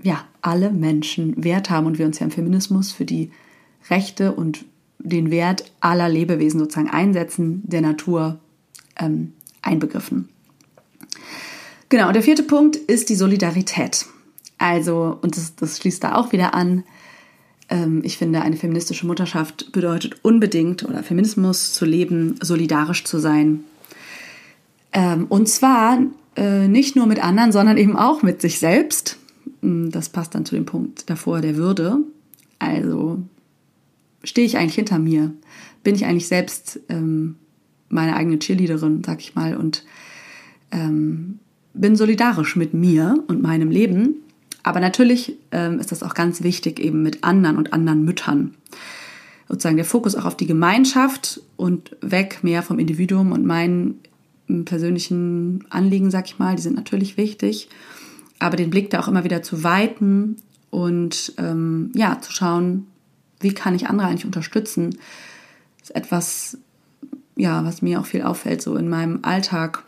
ja 0.02 0.24
alle 0.40 0.70
Menschen 0.70 1.42
Wert 1.42 1.70
haben 1.70 1.86
und 1.86 1.98
wir 1.98 2.06
uns 2.06 2.18
ja 2.18 2.24
im 2.24 2.32
Feminismus 2.32 2.92
für 2.92 3.04
die 3.04 3.30
Rechte 3.88 4.32
und 4.32 4.64
den 4.98 5.30
Wert 5.30 5.64
aller 5.80 6.08
Lebewesen 6.08 6.60
sozusagen 6.60 6.90
einsetzen, 6.90 7.62
der 7.64 7.80
Natur 7.80 8.38
ähm, 8.98 9.32
einbegriffen. 9.62 10.28
Genau, 11.88 12.08
und 12.08 12.14
der 12.14 12.22
vierte 12.22 12.42
Punkt 12.42 12.76
ist 12.76 13.08
die 13.08 13.16
Solidarität. 13.16 14.06
Also, 14.58 15.18
und 15.22 15.36
das, 15.36 15.56
das 15.56 15.78
schließt 15.78 16.04
da 16.04 16.14
auch 16.14 16.32
wieder 16.32 16.54
an, 16.54 16.84
ähm, 17.70 18.02
ich 18.04 18.18
finde, 18.18 18.42
eine 18.42 18.56
feministische 18.56 19.06
Mutterschaft 19.06 19.72
bedeutet 19.72 20.16
unbedingt, 20.22 20.84
oder 20.84 21.02
Feminismus 21.02 21.72
zu 21.72 21.84
leben, 21.84 22.36
solidarisch 22.42 23.04
zu 23.04 23.18
sein. 23.18 23.64
Ähm, 24.92 25.26
und 25.28 25.48
zwar 25.48 26.00
äh, 26.36 26.68
nicht 26.68 26.96
nur 26.96 27.06
mit 27.06 27.22
anderen, 27.22 27.52
sondern 27.52 27.76
eben 27.76 27.96
auch 27.96 28.22
mit 28.22 28.40
sich 28.40 28.58
selbst. 28.58 29.16
Hm, 29.62 29.90
das 29.90 30.08
passt 30.08 30.34
dann 30.34 30.44
zu 30.44 30.54
dem 30.54 30.66
Punkt 30.66 31.08
davor 31.08 31.40
der 31.40 31.56
Würde. 31.56 31.98
Also 32.58 33.22
stehe 34.24 34.46
ich 34.46 34.58
eigentlich 34.58 34.74
hinter 34.74 34.98
mir? 34.98 35.32
Bin 35.82 35.94
ich 35.94 36.04
eigentlich 36.04 36.28
selbst 36.28 36.80
ähm, 36.88 37.36
meine 37.90 38.16
eigene 38.16 38.38
Cheerleaderin, 38.38 39.02
sag 39.04 39.20
ich 39.20 39.34
mal, 39.34 39.56
und 39.56 39.84
ähm, 40.70 41.38
bin 41.74 41.96
solidarisch 41.96 42.56
mit 42.56 42.74
mir 42.74 43.22
und 43.28 43.42
meinem 43.42 43.70
Leben. 43.70 44.16
Aber 44.62 44.80
natürlich 44.80 45.36
ähm, 45.52 45.78
ist 45.78 45.92
das 45.92 46.02
auch 46.02 46.14
ganz 46.14 46.42
wichtig 46.42 46.80
eben 46.80 47.02
mit 47.02 47.24
anderen 47.24 47.56
und 47.56 47.72
anderen 47.72 48.04
Müttern. 48.04 48.54
Sozusagen 49.48 49.76
der 49.76 49.84
Fokus 49.84 50.14
auch 50.14 50.26
auf 50.26 50.36
die 50.36 50.46
Gemeinschaft 50.46 51.40
und 51.56 51.96
weg 52.00 52.40
mehr 52.42 52.62
vom 52.62 52.78
Individuum 52.78 53.32
und 53.32 53.44
meinen 53.44 54.00
persönlichen 54.64 55.64
Anliegen, 55.70 56.10
sag 56.10 56.26
ich 56.26 56.38
mal, 56.38 56.56
die 56.56 56.62
sind 56.62 56.76
natürlich 56.76 57.16
wichtig. 57.16 57.68
Aber 58.38 58.56
den 58.56 58.70
Blick 58.70 58.90
da 58.90 59.00
auch 59.00 59.08
immer 59.08 59.24
wieder 59.24 59.42
zu 59.42 59.64
weiten 59.64 60.36
und 60.70 61.34
ähm, 61.38 61.90
ja, 61.94 62.20
zu 62.20 62.32
schauen, 62.32 62.86
wie 63.40 63.52
kann 63.52 63.74
ich 63.74 63.88
andere 63.88 64.08
eigentlich 64.08 64.24
unterstützen, 64.24 64.96
ist 65.82 65.94
etwas, 65.94 66.58
ja, 67.40 67.64
was 67.64 67.82
mir 67.82 68.00
auch 68.00 68.06
viel 68.06 68.22
auffällt, 68.22 68.62
so 68.62 68.76
in 68.76 68.88
meinem 68.88 69.20
Alltag. 69.22 69.84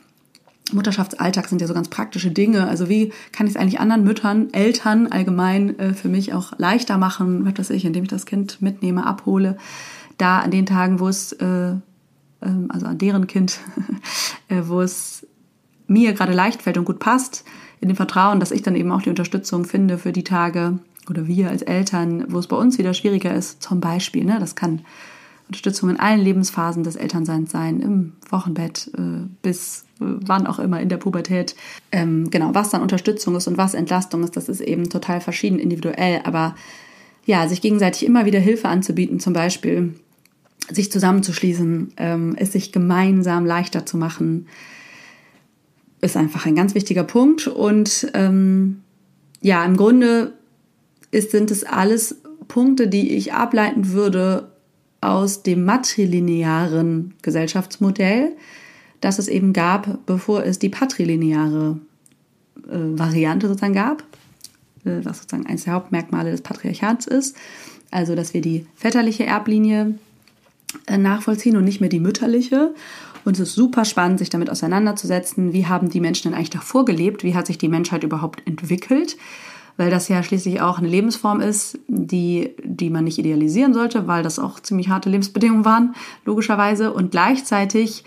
Mutterschaftsalltag 0.72 1.48
sind 1.48 1.60
ja 1.60 1.66
so 1.66 1.74
ganz 1.74 1.88
praktische 1.88 2.30
Dinge. 2.30 2.66
Also 2.66 2.88
wie 2.88 3.12
kann 3.32 3.46
ich 3.46 3.54
es 3.54 3.60
eigentlich 3.60 3.80
anderen 3.80 4.04
Müttern, 4.04 4.52
Eltern 4.52 5.08
allgemein 5.08 5.78
äh, 5.78 5.92
für 5.92 6.08
mich 6.08 6.32
auch 6.32 6.52
leichter 6.56 6.96
machen, 6.96 7.44
was 7.44 7.58
weiß 7.58 7.70
ich, 7.70 7.84
indem 7.84 8.04
ich 8.04 8.08
das 8.08 8.26
Kind 8.26 8.62
mitnehme, 8.62 9.04
abhole. 9.06 9.58
Da 10.16 10.40
an 10.40 10.50
den 10.50 10.66
Tagen, 10.66 10.98
wo 10.98 11.08
es, 11.08 11.32
äh, 11.32 11.72
äh, 11.72 11.76
also 12.68 12.86
an 12.86 12.98
deren 12.98 13.26
Kind, 13.26 13.60
äh, 14.48 14.62
wo 14.64 14.80
es 14.80 15.26
mir 15.86 16.14
gerade 16.14 16.32
leicht 16.32 16.62
fällt 16.62 16.78
und 16.78 16.86
gut 16.86 17.00
passt, 17.00 17.44
in 17.80 17.88
dem 17.88 17.96
Vertrauen, 17.96 18.40
dass 18.40 18.52
ich 18.52 18.62
dann 18.62 18.76
eben 18.76 18.92
auch 18.92 19.02
die 19.02 19.10
Unterstützung 19.10 19.64
finde 19.64 19.98
für 19.98 20.12
die 20.12 20.24
Tage 20.24 20.78
oder 21.10 21.26
wir 21.26 21.50
als 21.50 21.62
Eltern, 21.62 22.24
wo 22.28 22.38
es 22.38 22.46
bei 22.46 22.56
uns 22.56 22.78
wieder 22.78 22.94
schwieriger 22.94 23.34
ist, 23.34 23.62
zum 23.62 23.80
Beispiel, 23.80 24.24
ne, 24.24 24.38
das 24.38 24.54
kann 24.54 24.82
Unterstützung 25.52 25.90
in 25.90 26.00
allen 26.00 26.20
Lebensphasen 26.20 26.82
des 26.82 26.96
Elternseins 26.96 27.50
sein, 27.50 27.80
im 27.80 28.14
Wochenbett 28.30 28.90
äh, 28.96 29.26
bis 29.42 29.84
äh, 30.00 30.04
wann 30.04 30.46
auch 30.46 30.58
immer 30.58 30.80
in 30.80 30.88
der 30.88 30.96
Pubertät. 30.96 31.54
Ähm, 31.92 32.30
genau, 32.30 32.54
was 32.54 32.70
dann 32.70 32.80
Unterstützung 32.80 33.36
ist 33.36 33.48
und 33.48 33.58
was 33.58 33.74
Entlastung 33.74 34.24
ist, 34.24 34.34
das 34.34 34.48
ist 34.48 34.62
eben 34.62 34.88
total 34.88 35.20
verschieden 35.20 35.58
individuell. 35.58 36.22
Aber 36.24 36.56
ja, 37.26 37.46
sich 37.48 37.60
gegenseitig 37.60 38.06
immer 38.06 38.24
wieder 38.24 38.40
Hilfe 38.40 38.68
anzubieten, 38.68 39.20
zum 39.20 39.34
Beispiel 39.34 39.94
sich 40.70 40.90
zusammenzuschließen, 40.90 41.92
ähm, 41.98 42.34
es 42.38 42.52
sich 42.52 42.72
gemeinsam 42.72 43.44
leichter 43.44 43.84
zu 43.84 43.98
machen, 43.98 44.46
ist 46.00 46.16
einfach 46.16 46.46
ein 46.46 46.56
ganz 46.56 46.74
wichtiger 46.74 47.04
Punkt. 47.04 47.46
Und 47.46 48.10
ähm, 48.14 48.80
ja, 49.42 49.62
im 49.66 49.76
Grunde 49.76 50.32
ist, 51.10 51.30
sind 51.30 51.50
es 51.50 51.62
alles 51.62 52.22
Punkte, 52.48 52.88
die 52.88 53.12
ich 53.12 53.34
ableiten 53.34 53.92
würde 53.92 54.51
aus 55.02 55.42
dem 55.42 55.64
matrilinearen 55.64 57.12
Gesellschaftsmodell, 57.20 58.32
das 59.00 59.18
es 59.18 59.28
eben 59.28 59.52
gab, 59.52 60.06
bevor 60.06 60.44
es 60.44 60.58
die 60.58 60.68
patrilineare 60.68 61.76
äh, 62.68 62.98
Variante 62.98 63.48
sozusagen 63.48 63.74
gab, 63.74 64.04
äh, 64.84 65.00
was 65.02 65.18
sozusagen 65.18 65.46
eines 65.46 65.64
der 65.64 65.74
Hauptmerkmale 65.74 66.30
des 66.30 66.40
Patriarchats 66.40 67.06
ist. 67.06 67.36
Also, 67.90 68.14
dass 68.14 68.32
wir 68.32 68.40
die 68.40 68.64
väterliche 68.76 69.26
Erblinie 69.26 69.98
äh, 70.86 70.96
nachvollziehen 70.96 71.56
und 71.56 71.64
nicht 71.64 71.80
mehr 71.80 71.90
die 71.90 72.00
mütterliche. 72.00 72.72
Und 73.24 73.34
es 73.34 73.40
ist 73.40 73.54
super 73.54 73.84
spannend, 73.84 74.20
sich 74.20 74.30
damit 74.30 74.50
auseinanderzusetzen. 74.50 75.52
Wie 75.52 75.66
haben 75.66 75.90
die 75.90 76.00
Menschen 76.00 76.30
denn 76.30 76.34
eigentlich 76.36 76.50
davor 76.50 76.84
gelebt? 76.84 77.24
Wie 77.24 77.34
hat 77.34 77.48
sich 77.48 77.58
die 77.58 77.68
Menschheit 77.68 78.04
überhaupt 78.04 78.46
entwickelt? 78.46 79.16
Weil 79.82 79.90
das 79.90 80.06
ja 80.06 80.22
schließlich 80.22 80.60
auch 80.60 80.78
eine 80.78 80.86
Lebensform 80.86 81.40
ist, 81.40 81.76
die, 81.88 82.50
die 82.62 82.88
man 82.88 83.02
nicht 83.02 83.18
idealisieren 83.18 83.74
sollte, 83.74 84.06
weil 84.06 84.22
das 84.22 84.38
auch 84.38 84.60
ziemlich 84.60 84.90
harte 84.90 85.10
Lebensbedingungen 85.10 85.64
waren, 85.64 85.96
logischerweise. 86.24 86.92
Und 86.92 87.10
gleichzeitig 87.10 88.04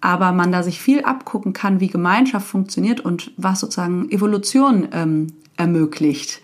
aber 0.00 0.32
man 0.32 0.52
da 0.52 0.62
sich 0.62 0.80
viel 0.80 1.02
abgucken 1.02 1.52
kann, 1.52 1.80
wie 1.80 1.88
Gemeinschaft 1.88 2.46
funktioniert 2.46 3.00
und 3.00 3.32
was 3.36 3.60
sozusagen 3.60 4.10
Evolution 4.10 4.88
ähm, 4.92 5.26
ermöglicht 5.58 6.40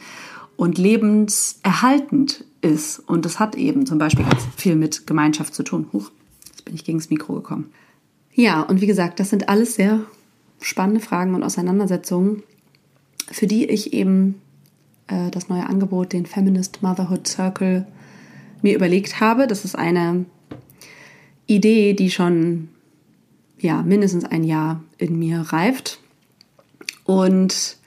und 0.57 0.77
lebenserhaltend 0.77 2.44
ist. 2.61 2.99
Und 2.99 3.25
das 3.25 3.40
hat 3.40 3.55
eben 3.55 3.87
zum 3.87 3.97
Beispiel 3.97 4.27
ganz 4.27 4.42
viel 4.55 4.77
mit 4.77 5.07
Gemeinschaft 5.07 5.55
zu 5.55 5.62
tun. 5.62 5.87
Huch, 5.94 6.11
jetzt 6.49 6.66
bin 6.66 6.75
ich 6.75 6.85
gegen 6.85 6.99
das 6.99 7.09
Mikro 7.09 7.33
gekommen. 7.33 7.70
Ja, 8.35 8.61
und 8.61 8.83
wie 8.83 8.87
gesagt, 8.87 9.18
das 9.18 9.31
sind 9.31 9.49
alles 9.49 9.77
sehr 9.77 10.01
spannende 10.61 11.01
Fragen 11.01 11.35
und 11.35 11.42
Auseinandersetzungen, 11.42 12.42
für 13.31 13.47
die 13.47 13.64
ich 13.64 13.94
eben 13.94 14.42
äh, 15.09 15.31
das 15.31 15.49
neue 15.49 15.67
Angebot, 15.67 16.12
den 16.12 16.27
Feminist 16.27 16.83
Motherhood 16.83 17.27
Circle, 17.27 17.87
mir 18.62 18.75
überlegt 18.75 19.21
habe. 19.21 19.47
Das 19.47 19.64
ist 19.64 19.77
eine 19.77 20.25
Idee, 21.47 21.93
die 21.93 22.11
schon 22.11 22.69
ja, 23.59 23.83
mindestens 23.83 24.25
ein 24.25 24.45
Jahr 24.45 24.83
in 24.99 25.19
mir 25.19 25.40
reift 25.40 25.99
und 27.05 27.79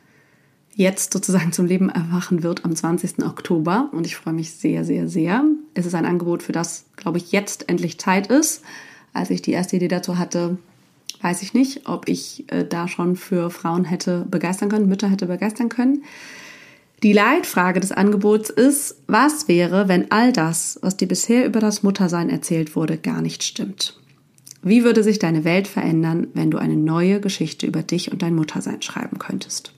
jetzt 0.77 1.11
sozusagen 1.11 1.51
zum 1.51 1.65
Leben 1.65 1.89
erwachen 1.89 2.43
wird 2.43 2.63
am 2.63 2.75
20. 2.75 3.23
Oktober. 3.25 3.89
Und 3.91 4.05
ich 4.05 4.15
freue 4.15 4.33
mich 4.33 4.51
sehr, 4.51 4.85
sehr, 4.85 5.07
sehr. 5.09 5.43
es 5.73 5.87
ist 5.87 5.95
ein 5.95 6.05
Angebot, 6.05 6.43
für 6.43 6.51
das, 6.51 6.85
glaube 6.95 7.17
ich, 7.17 7.31
jetzt 7.31 7.67
endlich 7.67 7.99
Zeit 7.99 8.27
ist. 8.27 8.61
Als 9.11 9.31
ich 9.31 9.41
die 9.41 9.51
erste 9.51 9.75
Idee 9.75 9.87
dazu 9.87 10.19
hatte, 10.19 10.57
weiß 11.21 11.41
ich 11.41 11.55
nicht, 11.55 11.87
ob 11.89 12.07
ich 12.07 12.45
äh, 12.51 12.63
da 12.63 12.87
schon 12.87 13.15
für 13.15 13.49
Frauen 13.49 13.85
hätte 13.85 14.25
begeistern 14.29 14.69
können, 14.69 14.87
Mütter 14.87 15.09
hätte 15.09 15.25
begeistern 15.25 15.69
können. 15.69 16.03
Die 17.03 17.13
Leitfrage 17.13 17.79
des 17.79 17.91
Angebots 17.91 18.49
ist, 18.49 19.03
was 19.05 19.47
wäre, 19.47 19.87
wenn 19.87 20.11
all 20.11 20.33
das, 20.33 20.79
was 20.81 20.97
dir 20.97 21.07
bisher 21.07 21.45
über 21.45 21.59
das 21.59 21.83
Muttersein 21.83 22.29
erzählt 22.29 22.75
wurde, 22.75 22.97
gar 22.97 23.21
nicht 23.21 23.43
stimmt? 23.43 23.99
Wie 24.63 24.83
würde 24.83 25.03
sich 25.03 25.19
deine 25.19 25.43
Welt 25.43 25.67
verändern, 25.67 26.27
wenn 26.33 26.49
du 26.49 26.57
eine 26.57 26.75
neue 26.75 27.21
Geschichte 27.21 27.67
über 27.67 27.83
dich 27.83 28.11
und 28.11 28.23
dein 28.23 28.35
Muttersein 28.35 28.81
schreiben 28.81 29.19
könntest? 29.19 29.73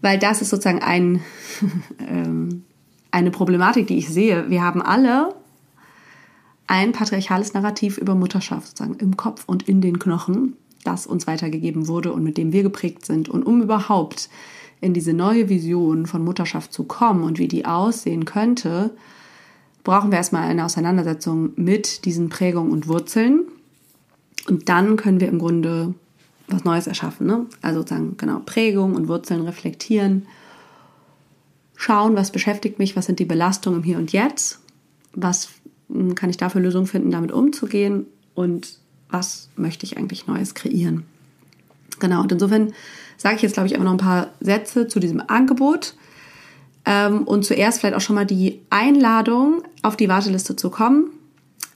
Weil 0.00 0.18
das 0.18 0.42
ist 0.42 0.50
sozusagen 0.50 0.82
ein, 0.82 1.22
ähm, 2.08 2.64
eine 3.12 3.30
Problematik, 3.30 3.86
die 3.86 3.98
ich 3.98 4.08
sehe. 4.08 4.50
Wir 4.50 4.62
haben 4.62 4.82
alle 4.82 5.34
ein 6.66 6.90
patriarchales 6.90 7.54
Narrativ 7.54 7.98
über 7.98 8.16
Mutterschaft 8.16 8.66
sozusagen 8.68 8.98
im 8.98 9.16
Kopf 9.16 9.44
und 9.46 9.68
in 9.68 9.80
den 9.80 10.00
Knochen, 10.00 10.56
das 10.82 11.06
uns 11.06 11.28
weitergegeben 11.28 11.86
wurde 11.86 12.12
und 12.12 12.24
mit 12.24 12.36
dem 12.36 12.52
wir 12.52 12.64
geprägt 12.64 13.06
sind. 13.06 13.28
Und 13.28 13.44
um 13.44 13.62
überhaupt 13.62 14.28
in 14.80 14.94
diese 14.94 15.12
neue 15.12 15.48
Vision 15.48 16.06
von 16.06 16.24
Mutterschaft 16.24 16.72
zu 16.72 16.84
kommen 16.84 17.24
und 17.24 17.38
wie 17.38 17.48
die 17.48 17.66
aussehen 17.66 18.24
könnte, 18.24 18.90
brauchen 19.84 20.10
wir 20.10 20.18
erstmal 20.18 20.48
eine 20.48 20.64
Auseinandersetzung 20.64 21.52
mit 21.56 22.04
diesen 22.04 22.28
Prägungen 22.28 22.72
und 22.72 22.88
Wurzeln. 22.88 23.46
Und 24.48 24.68
dann 24.68 24.96
können 24.96 25.20
wir 25.20 25.28
im 25.28 25.38
Grunde 25.38 25.94
was 26.46 26.64
Neues 26.64 26.86
erschaffen. 26.86 27.26
Ne? 27.26 27.46
Also 27.62 27.80
sozusagen 27.80 28.16
genau 28.16 28.40
Prägung 28.44 28.94
und 28.94 29.08
Wurzeln 29.08 29.42
reflektieren, 29.42 30.26
schauen, 31.76 32.16
was 32.16 32.32
beschäftigt 32.32 32.78
mich, 32.78 32.96
was 32.96 33.06
sind 33.06 33.18
die 33.18 33.24
Belastungen 33.24 33.80
im 33.80 33.84
Hier 33.84 33.98
und 33.98 34.12
Jetzt, 34.12 34.60
was 35.12 35.48
hm, 35.90 36.14
kann 36.14 36.30
ich 36.30 36.36
dafür 36.36 36.60
Lösungen 36.60 36.86
finden, 36.86 37.10
damit 37.10 37.32
umzugehen 37.32 38.06
und 38.34 38.78
was 39.10 39.48
möchte 39.56 39.86
ich 39.86 39.96
eigentlich 39.96 40.26
Neues 40.26 40.54
kreieren. 40.54 41.04
Genau, 41.98 42.22
und 42.22 42.32
insofern 42.32 42.72
sage 43.18 43.36
ich 43.36 43.42
jetzt, 43.42 43.52
glaube 43.52 43.66
ich, 43.66 43.74
einfach 43.74 43.84
noch 43.84 43.92
ein 43.92 43.98
paar 43.98 44.28
Sätze 44.40 44.88
zu 44.88 45.00
diesem 45.00 45.22
Angebot. 45.26 45.94
Ähm, 46.86 47.24
und 47.24 47.44
zuerst 47.44 47.80
vielleicht 47.80 47.96
auch 47.96 48.00
schon 48.00 48.14
mal 48.14 48.24
die 48.24 48.62
Einladung, 48.70 49.62
auf 49.82 49.96
die 49.96 50.08
Warteliste 50.08 50.56
zu 50.56 50.70
kommen. 50.70 51.10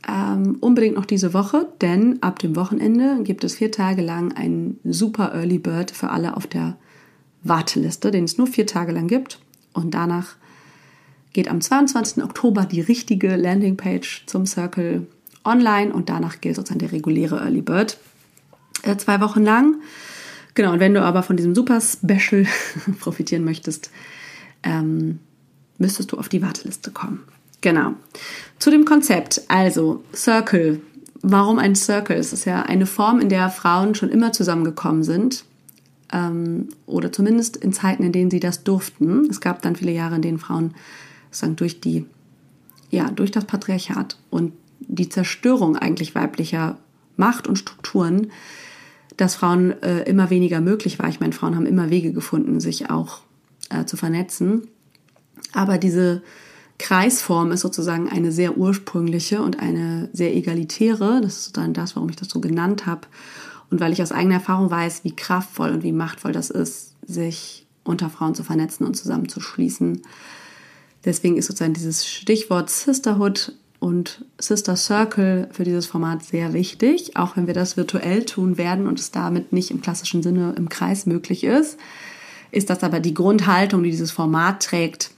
Ähm, 0.09 0.57
unbedingt 0.61 0.96
noch 0.96 1.05
diese 1.05 1.35
Woche, 1.35 1.68
denn 1.81 2.22
ab 2.22 2.38
dem 2.38 2.57
Wochenende 2.57 3.22
gibt 3.22 3.44
es 3.44 3.57
vier 3.57 3.70
Tage 3.70 4.02
lang 4.02 4.33
einen 4.33 4.81
super 4.85 5.33
Early 5.35 5.59
Bird 5.59 5.90
für 5.90 6.11
alle 6.11 6.37
auf 6.37 6.46
der 6.46 6.76
Warteliste, 7.44 8.11
den 8.11 8.24
es 8.24 8.38
nur 8.38 8.46
vier 8.46 8.66
Tage 8.66 8.92
lang 8.92 9.07
gibt. 9.07 9.38
Und 9.74 9.92
danach 9.92 10.37
geht 11.33 11.48
am 11.48 11.61
22. 11.61 12.22
Oktober 12.24 12.64
die 12.64 12.81
richtige 12.81 13.37
Landingpage 13.37 14.24
zum 14.26 14.46
Circle 14.46 15.07
online 15.44 15.92
und 15.92 16.09
danach 16.09 16.40
gilt 16.40 16.57
sozusagen 16.57 16.81
der 16.81 16.92
reguläre 16.92 17.40
Early 17.40 17.62
Bird 17.62 17.98
äh, 18.83 18.96
zwei 18.96 19.20
Wochen 19.20 19.42
lang. 19.42 19.76
Genau, 20.54 20.72
und 20.72 20.80
wenn 20.80 20.94
du 20.94 21.02
aber 21.02 21.22
von 21.22 21.36
diesem 21.36 21.54
Super 21.54 21.80
Special 21.80 22.46
profitieren 23.00 23.44
möchtest, 23.44 23.90
ähm, 24.62 25.18
müsstest 25.78 26.12
du 26.12 26.18
auf 26.18 26.28
die 26.28 26.42
Warteliste 26.42 26.90
kommen. 26.90 27.20
Genau. 27.60 27.94
Zu 28.58 28.70
dem 28.70 28.84
Konzept, 28.84 29.42
also 29.48 30.04
Circle. 30.14 30.80
Warum 31.22 31.58
ein 31.58 31.74
Circle? 31.74 32.16
Es 32.16 32.32
ist 32.32 32.44
ja 32.44 32.62
eine 32.62 32.86
Form, 32.86 33.20
in 33.20 33.28
der 33.28 33.48
Frauen 33.48 33.94
schon 33.94 34.10
immer 34.10 34.32
zusammengekommen 34.32 35.04
sind. 35.04 35.44
Ähm, 36.12 36.68
oder 36.86 37.12
zumindest 37.12 37.56
in 37.56 37.72
Zeiten, 37.72 38.02
in 38.02 38.12
denen 38.12 38.30
sie 38.30 38.40
das 38.40 38.64
durften. 38.64 39.26
Es 39.30 39.40
gab 39.40 39.62
dann 39.62 39.76
viele 39.76 39.92
Jahre, 39.92 40.16
in 40.16 40.22
denen 40.22 40.38
Frauen 40.38 40.74
sagen, 41.30 41.56
durch 41.56 41.80
die, 41.80 42.04
ja, 42.90 43.10
durch 43.10 43.30
das 43.30 43.44
Patriarchat 43.44 44.18
und 44.30 44.52
die 44.80 45.08
Zerstörung 45.08 45.76
eigentlich 45.76 46.14
weiblicher 46.14 46.76
Macht 47.16 47.46
und 47.46 47.56
Strukturen 47.56 48.32
dass 49.22 49.37
Frauen 49.37 49.80
äh, 49.82 50.02
immer 50.02 50.30
weniger 50.30 50.61
möglich 50.61 50.98
war. 50.98 51.08
Ich 51.08 51.20
meine, 51.20 51.32
Frauen 51.32 51.54
haben 51.54 51.66
immer 51.66 51.90
Wege 51.90 52.12
gefunden, 52.12 52.58
sich 52.58 52.90
auch 52.90 53.20
äh, 53.70 53.85
zu 53.85 53.96
vernetzen. 53.96 54.66
Aber 55.52 55.78
diese 55.78 56.22
Kreisform 56.78 57.52
ist 57.52 57.61
sozusagen 57.61 58.08
eine 58.08 58.32
sehr 58.32 58.58
ursprüngliche 58.58 59.40
und 59.40 59.61
eine 59.61 60.08
sehr 60.12 60.35
egalitäre. 60.35 61.20
Das 61.22 61.46
ist 61.46 61.56
dann 61.56 61.72
das, 61.72 61.94
warum 61.94 62.08
ich 62.08 62.16
das 62.16 62.28
so 62.28 62.40
genannt 62.40 62.87
habe. 62.87 63.02
Und 63.70 63.80
weil 63.80 63.92
ich 63.92 64.02
aus 64.02 64.11
eigener 64.11 64.35
Erfahrung 64.35 64.70
weiß, 64.70 65.04
wie 65.04 65.14
kraftvoll 65.14 65.70
und 65.70 65.85
wie 65.85 65.92
machtvoll 65.92 66.32
das 66.32 66.50
ist, 66.50 66.94
sich 67.06 67.66
unter 67.85 68.11
Frauen 68.11 68.35
zu 68.35 68.42
vernetzen 68.42 68.85
und 68.85 68.94
zusammenzuschließen. 68.94 70.02
Deswegen 71.04 71.37
ist 71.37 71.46
sozusagen 71.46 71.74
dieses 71.74 72.08
Stichwort 72.08 72.70
Sisterhood 72.70 73.52
und 73.82 74.24
Sister 74.38 74.76
Circle 74.76 75.48
für 75.50 75.64
dieses 75.64 75.86
Format 75.86 76.22
sehr 76.22 76.52
wichtig, 76.52 77.16
auch 77.16 77.36
wenn 77.36 77.48
wir 77.48 77.54
das 77.54 77.76
virtuell 77.76 78.24
tun 78.24 78.56
werden 78.56 78.86
und 78.86 79.00
es 79.00 79.10
damit 79.10 79.52
nicht 79.52 79.72
im 79.72 79.80
klassischen 79.80 80.22
Sinne 80.22 80.54
im 80.56 80.68
Kreis 80.68 81.04
möglich 81.04 81.42
ist, 81.42 81.80
ist 82.52 82.70
das 82.70 82.84
aber 82.84 83.00
die 83.00 83.12
Grundhaltung, 83.12 83.82
die 83.82 83.90
dieses 83.90 84.12
Format 84.12 84.62
trägt, 84.62 85.10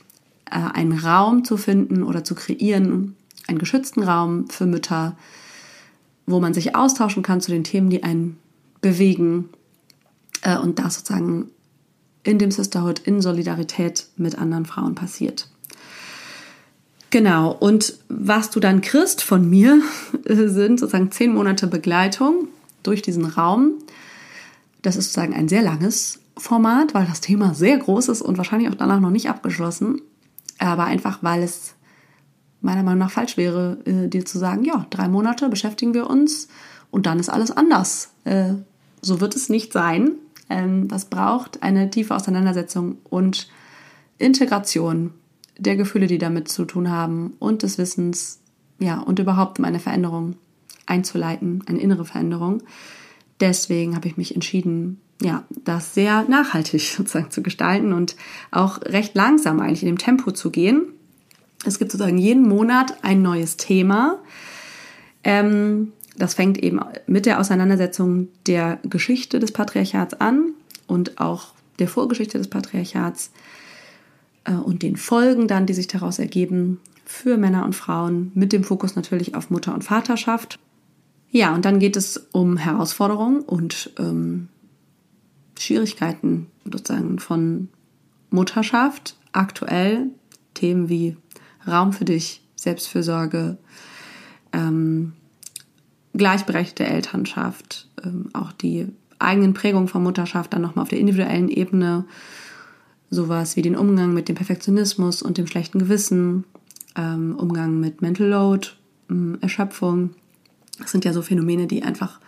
äh, 0.47 0.55
einen 0.55 0.99
Raum 0.99 1.45
zu 1.45 1.59
finden 1.59 2.03
oder 2.03 2.25
zu 2.25 2.35
kreieren, 2.35 3.17
einen 3.49 3.59
geschützten 3.59 4.03
Raum 4.03 4.49
für 4.49 4.65
Mütter, 4.65 5.15
wo 6.25 6.41
man 6.41 6.55
sich 6.55 6.75
austauschen 6.75 7.23
kann 7.23 7.43
zu 7.43 7.51
den 7.51 7.65
Themen, 7.65 7.91
die 7.91 8.03
einen 8.03 8.39
bewegen 8.81 9.51
äh, 10.41 10.57
und 10.57 10.79
das 10.79 10.95
sozusagen 10.95 11.51
in 12.23 12.39
dem 12.39 12.51
Sisterhood 12.51 13.01
in 13.01 13.21
Solidarität 13.21 14.07
mit 14.17 14.39
anderen 14.39 14.65
Frauen 14.65 14.95
passiert. 14.95 15.51
Genau, 17.15 17.53
und 17.53 17.95
was 18.09 18.51
du 18.51 18.59
dann 18.59 18.81
kriegst 18.81 19.23
von 19.23 19.49
mir, 19.49 19.81
sind 20.27 20.81
sozusagen 20.81 21.13
zehn 21.13 21.33
Monate 21.33 21.69
Begleitung 21.69 22.49
durch 22.83 23.03
diesen 23.03 23.25
Raum. 23.25 23.75
Das 24.83 24.97
ist 24.97 25.13
sozusagen 25.13 25.33
ein 25.33 25.47
sehr 25.47 25.63
langes 25.63 26.19
Format, 26.37 26.93
weil 26.93 27.07
das 27.07 27.21
Thema 27.21 27.55
sehr 27.55 27.79
groß 27.79 28.09
ist 28.09 28.21
und 28.21 28.37
wahrscheinlich 28.37 28.69
auch 28.69 28.75
danach 28.75 28.99
noch 28.99 29.11
nicht 29.11 29.31
abgeschlossen. 29.31 30.01
Aber 30.59 30.87
einfach, 30.87 31.23
weil 31.23 31.45
es 31.45 31.77
meiner 32.61 32.83
Meinung 32.83 32.99
nach 32.99 33.13
falsch 33.13 33.37
wäre, 33.37 33.79
äh, 33.85 34.09
dir 34.09 34.25
zu 34.25 34.41
sagen, 34.41 34.65
ja, 34.65 34.85
drei 34.91 35.07
Monate 35.07 35.49
beschäftigen 35.49 35.95
wir 35.95 36.11
uns 36.11 36.49
und 36.91 37.07
dann 37.07 37.21
ist 37.21 37.29
alles 37.29 37.53
anders. 37.53 38.11
Äh, 38.25 38.55
so 39.03 39.21
wird 39.21 39.37
es 39.37 39.49
nicht 39.49 39.73
sein. 39.73 40.17
Ähm, 40.51 40.89
das 40.89 41.05
braucht 41.05 41.63
eine 41.63 41.91
tiefe 41.91 42.17
Auseinandersetzung 42.17 42.99
und 43.09 43.47
Integration 44.19 45.13
der 45.59 45.77
Gefühle, 45.77 46.07
die 46.07 46.19
damit 46.19 46.49
zu 46.49 46.65
tun 46.65 46.91
haben 46.91 47.35
und 47.39 47.63
des 47.63 47.79
Wissens, 47.79 48.41
ja, 48.79 49.01
und 49.01 49.19
überhaupt 49.19 49.59
um 49.59 49.65
eine 49.65 49.79
Veränderung 49.79 50.37
einzuleiten, 50.87 51.63
eine 51.67 51.81
innere 51.81 52.05
Veränderung. 52.05 52.63
Deswegen 53.41 53.97
habe 53.97 54.09
ich 54.09 54.17
mich 54.17 54.35
entschieden, 54.35 55.01
ja, 55.23 55.45
das 55.65 55.95
sehr 55.95 56.25
nachhaltig 56.29 56.81
sozusagen 56.97 57.31
zu 57.31 57.43
gestalten 57.43 57.93
und 57.93 58.17
auch 58.51 58.81
recht 58.83 59.15
langsam 59.15 59.61
eigentlich 59.61 59.83
in 59.83 59.89
dem 59.89 59.99
Tempo 59.99 60.33
zu 60.33 60.51
gehen. 60.51 60.87
Es 61.65 61.79
gibt 61.79 61.93
sozusagen 61.93 62.19
jeden 62.19 62.47
Monat 62.47 63.03
ein 63.03 63.23
neues 63.23 63.57
Thema. 63.57 64.19
Ähm, 65.23 65.93
das 66.17 66.35
fängt 66.35 66.59
eben 66.59 66.81
mit 67.07 67.27
der 67.27 67.41
Auseinandersetzung 67.41 68.29
der 68.47 68.79
Geschichte 68.85 69.41
des 69.41 69.53
Patriarchats 69.53 70.15
an 70.15 70.51
und 70.87 71.19
auch 71.21 71.55
der 71.79 71.89
Vorgeschichte 71.89 72.39
des 72.39 72.49
Patriarchats 72.49 73.31
und 74.53 74.83
den 74.83 74.97
Folgen 74.97 75.49
dann, 75.49 75.67
die 75.67 75.75
sich 75.75 75.87
daraus 75.87 76.19
ergeben 76.19 76.81
für 77.05 77.37
Männer 77.37 77.65
und 77.65 77.75
Frauen, 77.75 78.31
mit 78.35 78.53
dem 78.53 78.65
Fokus 78.65 78.97
natürlich 78.97 79.35
auf 79.35 79.51
Mutter 79.51 79.75
und 79.75 79.85
Vaterschaft. 79.85 80.59
Ja, 81.31 81.55
und 81.55 81.65
dann 81.65 81.79
geht 81.79 81.97
es 81.97 82.17
um 82.33 82.57
Herausforderungen 82.57 83.41
und 83.41 83.91
ähm, 83.99 84.49
Schwierigkeiten 85.59 86.47
sozusagen 86.65 87.19
von 87.19 87.69
Mutterschaft, 88.31 89.17
aktuell 89.33 90.11
Themen 90.55 90.89
wie 90.89 91.17
Raum 91.67 91.93
für 91.93 92.05
dich, 92.05 92.43
Selbstfürsorge, 92.57 93.59
ähm, 94.53 95.13
gleichberechtigte 96.15 96.85
Elternschaft, 96.85 97.89
ähm, 98.05 98.29
auch 98.33 98.53
die 98.53 98.87
eigenen 99.19 99.55
Prägungen 99.55 99.89
von 99.89 100.03
Mutterschaft 100.03 100.53
dann 100.53 100.63
nochmal 100.63 100.85
auf 100.85 100.89
der 100.89 101.01
individuellen 101.01 101.49
Ebene 101.49 102.05
sowas 103.15 103.57
wie 103.57 103.63
den 103.63 103.77
Umgang 103.77 104.13
mit 104.13 104.29
dem 104.29 104.37
Perfektionismus 104.37 105.23
und 105.23 105.39
dem 105.39 105.47
schlechten 105.47 105.79
Gewissen, 105.79 106.45
ähm, 106.97 107.37
Umgang 107.37 107.81
mit 107.81 108.03
Mental 108.03 108.27
Load, 108.27 108.69
ähm, 109.11 109.39
Erschöpfung. 109.41 110.11
Das 110.79 110.91
sind 110.91 111.05
ja 111.05 111.13
so 111.13 111.23
Phänomene, 111.23 111.67
die 111.67 111.83
einfach 111.83 112.21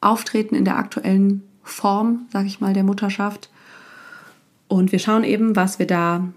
auftreten 0.00 0.54
in 0.54 0.64
der 0.64 0.76
aktuellen 0.76 1.42
Form, 1.62 2.26
sag 2.32 2.46
ich 2.46 2.60
mal, 2.60 2.72
der 2.72 2.84
Mutterschaft. 2.84 3.50
Und 4.68 4.92
wir 4.92 4.98
schauen 4.98 5.24
eben, 5.24 5.56
was 5.56 5.78
wir 5.78 5.86
da, 5.86 6.28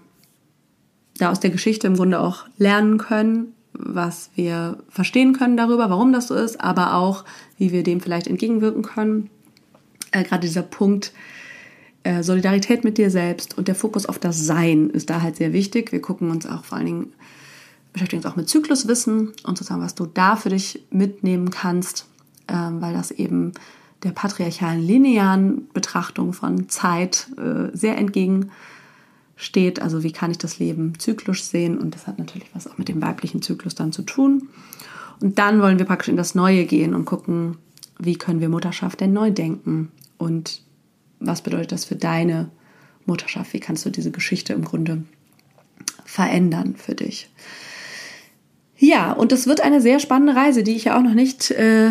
da 1.18 1.30
aus 1.30 1.40
der 1.40 1.50
Geschichte 1.50 1.86
im 1.86 1.96
Grunde 1.96 2.20
auch 2.20 2.46
lernen 2.58 2.98
können, 2.98 3.54
was 3.72 4.30
wir 4.34 4.78
verstehen 4.88 5.32
können 5.32 5.56
darüber, 5.56 5.90
warum 5.90 6.12
das 6.12 6.28
so 6.28 6.34
ist, 6.34 6.60
aber 6.60 6.94
auch, 6.94 7.24
wie 7.56 7.72
wir 7.72 7.82
dem 7.82 8.00
vielleicht 8.00 8.26
entgegenwirken 8.26 8.82
können. 8.82 9.30
Äh, 10.12 10.24
Gerade 10.24 10.46
dieser 10.46 10.62
Punkt, 10.62 11.12
äh, 12.02 12.22
Solidarität 12.22 12.84
mit 12.84 12.98
dir 12.98 13.10
selbst 13.10 13.58
und 13.58 13.68
der 13.68 13.74
Fokus 13.74 14.06
auf 14.06 14.18
das 14.18 14.46
Sein 14.46 14.90
ist 14.90 15.10
da 15.10 15.22
halt 15.22 15.36
sehr 15.36 15.52
wichtig. 15.52 15.92
Wir 15.92 16.00
gucken 16.00 16.30
uns 16.30 16.46
auch 16.46 16.64
vor 16.64 16.78
allen 16.78 16.86
Dingen 16.86 17.12
beschäftigen 17.92 18.22
uns 18.22 18.32
auch 18.32 18.36
mit 18.36 18.48
Zykluswissen 18.48 19.28
und 19.44 19.58
sozusagen, 19.58 19.82
was 19.82 19.94
du 19.94 20.06
da 20.06 20.36
für 20.36 20.50
dich 20.50 20.84
mitnehmen 20.90 21.50
kannst, 21.50 22.06
ähm, 22.48 22.80
weil 22.80 22.94
das 22.94 23.10
eben 23.10 23.52
der 24.02 24.10
patriarchalen 24.10 24.80
linearen 24.80 25.68
Betrachtung 25.72 26.32
von 26.32 26.68
Zeit 26.68 27.28
äh, 27.36 27.76
sehr 27.76 27.98
entgegensteht. 27.98 29.82
Also 29.82 30.02
wie 30.02 30.12
kann 30.12 30.30
ich 30.30 30.38
das 30.38 30.58
Leben 30.58 30.98
zyklisch 30.98 31.42
sehen? 31.44 31.78
Und 31.78 31.94
das 31.94 32.06
hat 32.06 32.18
natürlich 32.18 32.48
was 32.54 32.66
auch 32.66 32.78
mit 32.78 32.88
dem 32.88 33.02
weiblichen 33.02 33.42
Zyklus 33.42 33.74
dann 33.74 33.92
zu 33.92 34.02
tun. 34.02 34.48
Und 35.20 35.38
dann 35.38 35.60
wollen 35.60 35.78
wir 35.78 35.86
praktisch 35.86 36.08
in 36.08 36.16
das 36.16 36.34
Neue 36.34 36.64
gehen 36.64 36.94
und 36.94 37.04
gucken, 37.04 37.58
wie 37.98 38.16
können 38.16 38.40
wir 38.40 38.48
Mutterschaft 38.48 39.00
denn 39.00 39.12
neu 39.12 39.30
denken 39.30 39.90
und 40.16 40.62
was 41.20 41.42
bedeutet 41.42 41.72
das 41.72 41.84
für 41.84 41.96
deine 41.96 42.50
Mutterschaft? 43.06 43.52
Wie 43.52 43.60
kannst 43.60 43.86
du 43.86 43.90
diese 43.90 44.10
Geschichte 44.10 44.52
im 44.52 44.64
Grunde 44.64 45.04
verändern 46.04 46.74
für 46.76 46.94
dich? 46.94 47.30
Ja, 48.76 49.12
und 49.12 49.30
es 49.30 49.46
wird 49.46 49.60
eine 49.60 49.80
sehr 49.80 50.00
spannende 50.00 50.34
Reise, 50.34 50.62
die 50.62 50.74
ich 50.74 50.84
ja 50.84 50.98
auch 50.98 51.02
noch 51.02 51.14
nicht 51.14 51.50
äh, 51.50 51.90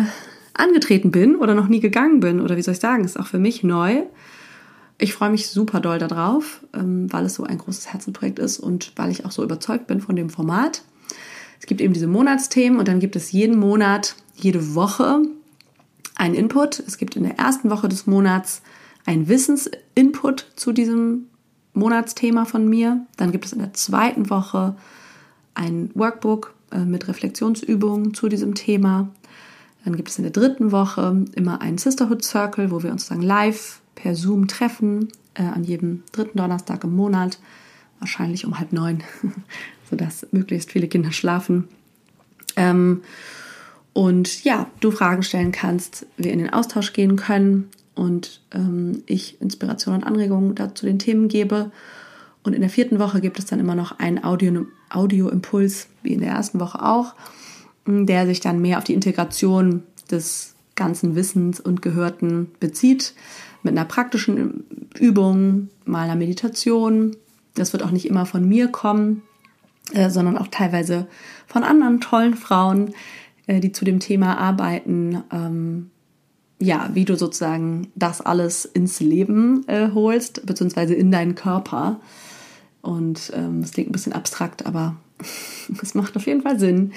angetreten 0.54 1.12
bin 1.12 1.36
oder 1.36 1.54
noch 1.54 1.68
nie 1.68 1.80
gegangen 1.80 2.20
bin 2.20 2.40
oder 2.40 2.56
wie 2.56 2.62
soll 2.62 2.74
ich 2.74 2.80
sagen, 2.80 3.04
ist 3.04 3.18
auch 3.18 3.28
für 3.28 3.38
mich 3.38 3.62
neu. 3.62 4.02
Ich 4.98 5.14
freue 5.14 5.30
mich 5.30 5.48
super 5.48 5.80
doll 5.80 5.98
darauf, 5.98 6.64
ähm, 6.74 7.10
weil 7.12 7.24
es 7.24 7.36
so 7.36 7.44
ein 7.44 7.58
großes 7.58 7.92
Herzenprojekt 7.92 8.38
ist 8.38 8.58
und 8.58 8.92
weil 8.96 9.10
ich 9.10 9.24
auch 9.24 9.30
so 9.30 9.42
überzeugt 9.42 9.86
bin 9.86 10.00
von 10.00 10.16
dem 10.16 10.30
Format. 10.30 10.82
Es 11.60 11.66
gibt 11.66 11.80
eben 11.80 11.94
diese 11.94 12.06
Monatsthemen 12.06 12.78
und 12.78 12.88
dann 12.88 13.00
gibt 13.00 13.16
es 13.16 13.32
jeden 13.32 13.58
Monat, 13.58 14.16
jede 14.34 14.74
Woche 14.74 15.22
einen 16.16 16.34
Input. 16.34 16.80
Es 16.80 16.98
gibt 16.98 17.16
in 17.16 17.22
der 17.22 17.38
ersten 17.38 17.70
Woche 17.70 17.88
des 17.88 18.06
Monats 18.06 18.62
einen 19.06 19.28
Wissensinput 19.28 20.46
zu 20.56 20.72
diesem 20.72 21.26
Monatsthema 21.74 22.44
von 22.44 22.68
mir. 22.68 23.06
Dann 23.16 23.32
gibt 23.32 23.46
es 23.46 23.52
in 23.52 23.60
der 23.60 23.74
zweiten 23.74 24.30
Woche 24.30 24.76
ein 25.54 25.90
Workbook 25.94 26.54
äh, 26.72 26.80
mit 26.80 27.08
Reflexionsübungen 27.08 28.14
zu 28.14 28.28
diesem 28.28 28.54
Thema. 28.54 29.08
Dann 29.84 29.96
gibt 29.96 30.08
es 30.08 30.18
in 30.18 30.24
der 30.24 30.32
dritten 30.32 30.72
Woche 30.72 31.24
immer 31.34 31.60
einen 31.60 31.78
Sisterhood 31.78 32.24
Circle, 32.24 32.70
wo 32.70 32.82
wir 32.82 32.90
uns 32.90 33.08
dann 33.08 33.22
live 33.22 33.80
per 33.94 34.14
Zoom 34.14 34.48
treffen, 34.48 35.08
äh, 35.34 35.42
an 35.42 35.64
jedem 35.64 36.02
dritten 36.12 36.38
Donnerstag 36.38 36.84
im 36.84 36.94
Monat, 36.94 37.38
wahrscheinlich 37.98 38.44
um 38.44 38.58
halb 38.58 38.72
neun, 38.72 39.02
sodass 39.90 40.26
möglichst 40.32 40.70
viele 40.70 40.88
Kinder 40.88 41.12
schlafen. 41.12 41.68
Ähm, 42.56 43.02
und 43.92 44.44
ja, 44.44 44.66
du 44.80 44.90
Fragen 44.90 45.22
stellen 45.22 45.52
kannst, 45.52 46.06
wir 46.16 46.32
in 46.32 46.38
den 46.38 46.52
Austausch 46.52 46.92
gehen 46.92 47.16
können 47.16 47.68
und 48.00 48.40
ähm, 48.54 49.02
ich 49.04 49.38
Inspiration 49.42 49.94
und 49.94 50.04
Anregungen 50.04 50.54
dazu 50.54 50.86
den 50.86 50.98
Themen 50.98 51.28
gebe. 51.28 51.70
Und 52.42 52.54
in 52.54 52.62
der 52.62 52.70
vierten 52.70 52.98
Woche 52.98 53.20
gibt 53.20 53.38
es 53.38 53.44
dann 53.44 53.60
immer 53.60 53.74
noch 53.74 53.98
einen 53.98 54.24
Audio-Impuls, 54.24 55.82
Audio 55.82 55.98
wie 56.02 56.14
in 56.14 56.20
der 56.20 56.30
ersten 56.30 56.60
Woche 56.60 56.82
auch, 56.82 57.14
der 57.86 58.24
sich 58.24 58.40
dann 58.40 58.62
mehr 58.62 58.78
auf 58.78 58.84
die 58.84 58.94
Integration 58.94 59.82
des 60.10 60.54
ganzen 60.76 61.14
Wissens 61.14 61.60
und 61.60 61.82
Gehörten 61.82 62.50
bezieht, 62.58 63.12
mit 63.62 63.76
einer 63.76 63.84
praktischen 63.84 64.64
Übung, 64.98 65.68
mal 65.84 66.04
einer 66.04 66.16
Meditation. 66.16 67.14
Das 67.54 67.74
wird 67.74 67.82
auch 67.82 67.90
nicht 67.90 68.08
immer 68.08 68.24
von 68.24 68.48
mir 68.48 68.68
kommen, 68.68 69.20
äh, 69.92 70.08
sondern 70.08 70.38
auch 70.38 70.48
teilweise 70.48 71.06
von 71.46 71.64
anderen 71.64 72.00
tollen 72.00 72.34
Frauen, 72.34 72.94
äh, 73.46 73.60
die 73.60 73.72
zu 73.72 73.84
dem 73.84 74.00
Thema 74.00 74.38
arbeiten. 74.38 75.22
Ähm, 75.30 75.90
ja, 76.60 76.90
wie 76.92 77.04
du 77.04 77.16
sozusagen 77.16 77.88
das 77.94 78.20
alles 78.20 78.64
ins 78.64 79.00
Leben 79.00 79.66
äh, 79.66 79.90
holst, 79.94 80.44
beziehungsweise 80.46 80.94
in 80.94 81.10
deinen 81.10 81.34
Körper. 81.34 82.00
Und 82.82 83.32
ähm, 83.34 83.62
das 83.62 83.72
klingt 83.72 83.88
ein 83.88 83.92
bisschen 83.92 84.12
abstrakt, 84.12 84.66
aber 84.66 84.96
es 85.82 85.94
macht 85.94 86.16
auf 86.16 86.26
jeden 86.26 86.42
Fall 86.42 86.58
Sinn 86.58 86.92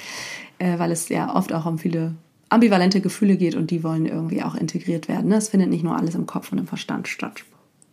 äh, 0.58 0.78
weil 0.78 0.92
es 0.92 1.08
ja 1.08 1.34
oft 1.34 1.52
auch 1.52 1.66
um 1.66 1.78
viele 1.78 2.14
ambivalente 2.48 3.00
Gefühle 3.00 3.36
geht 3.36 3.54
und 3.54 3.70
die 3.70 3.82
wollen 3.82 4.06
irgendwie 4.06 4.42
auch 4.42 4.54
integriert 4.54 5.08
werden. 5.08 5.32
Es 5.32 5.48
findet 5.48 5.70
nicht 5.70 5.84
nur 5.84 5.96
alles 5.96 6.14
im 6.14 6.26
Kopf 6.26 6.52
und 6.52 6.58
im 6.58 6.66
Verstand 6.66 7.08
statt. 7.08 7.44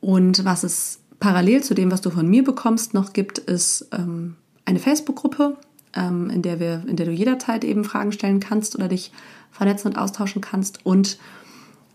Und 0.01 0.45
was 0.45 0.63
es 0.63 0.99
parallel 1.19 1.63
zu 1.63 1.73
dem, 1.73 1.91
was 1.91 2.01
du 2.01 2.09
von 2.09 2.27
mir 2.27 2.43
bekommst, 2.43 2.93
noch 2.93 3.13
gibt, 3.13 3.37
ist 3.37 3.87
ähm, 3.91 4.35
eine 4.65 4.79
Facebook-Gruppe, 4.79 5.57
ähm, 5.95 6.29
in, 6.29 6.41
der 6.41 6.59
in 6.85 6.95
der 6.95 7.05
du 7.05 7.11
jederzeit 7.11 7.63
eben 7.63 7.83
Fragen 7.83 8.11
stellen 8.11 8.39
kannst 8.39 8.75
oder 8.75 8.87
dich 8.87 9.11
vernetzen 9.51 9.89
und 9.89 9.97
austauschen 9.97 10.41
kannst. 10.41 10.85
Und 10.85 11.17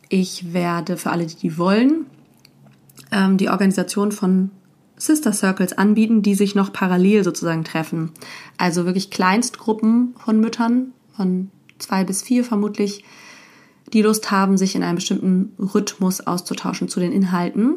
ich 0.08 0.52
werde 0.52 0.96
für 0.96 1.10
alle, 1.10 1.26
die 1.26 1.36
die 1.36 1.58
wollen, 1.58 2.06
ähm, 3.12 3.36
die 3.36 3.48
Organisation 3.48 4.12
von 4.12 4.50
Sister 4.96 5.32
Circles 5.32 5.74
anbieten, 5.74 6.22
die 6.22 6.34
sich 6.34 6.54
noch 6.54 6.72
parallel 6.72 7.22
sozusagen 7.22 7.64
treffen. 7.64 8.12
Also 8.56 8.86
wirklich 8.86 9.10
Kleinstgruppen 9.10 10.14
von 10.18 10.40
Müttern, 10.40 10.92
von 11.16 11.50
zwei 11.78 12.04
bis 12.04 12.22
vier 12.22 12.44
vermutlich, 12.44 13.04
die 13.92 14.02
Lust 14.02 14.30
haben, 14.30 14.56
sich 14.56 14.74
in 14.74 14.82
einem 14.82 14.96
bestimmten 14.96 15.52
Rhythmus 15.58 16.26
auszutauschen 16.26 16.88
zu 16.88 16.98
den 16.98 17.12
Inhalten, 17.12 17.76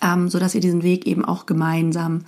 ähm, 0.00 0.28
sodass 0.28 0.54
ihr 0.54 0.60
diesen 0.60 0.82
Weg 0.82 1.06
eben 1.06 1.24
auch 1.24 1.46
gemeinsam 1.46 2.20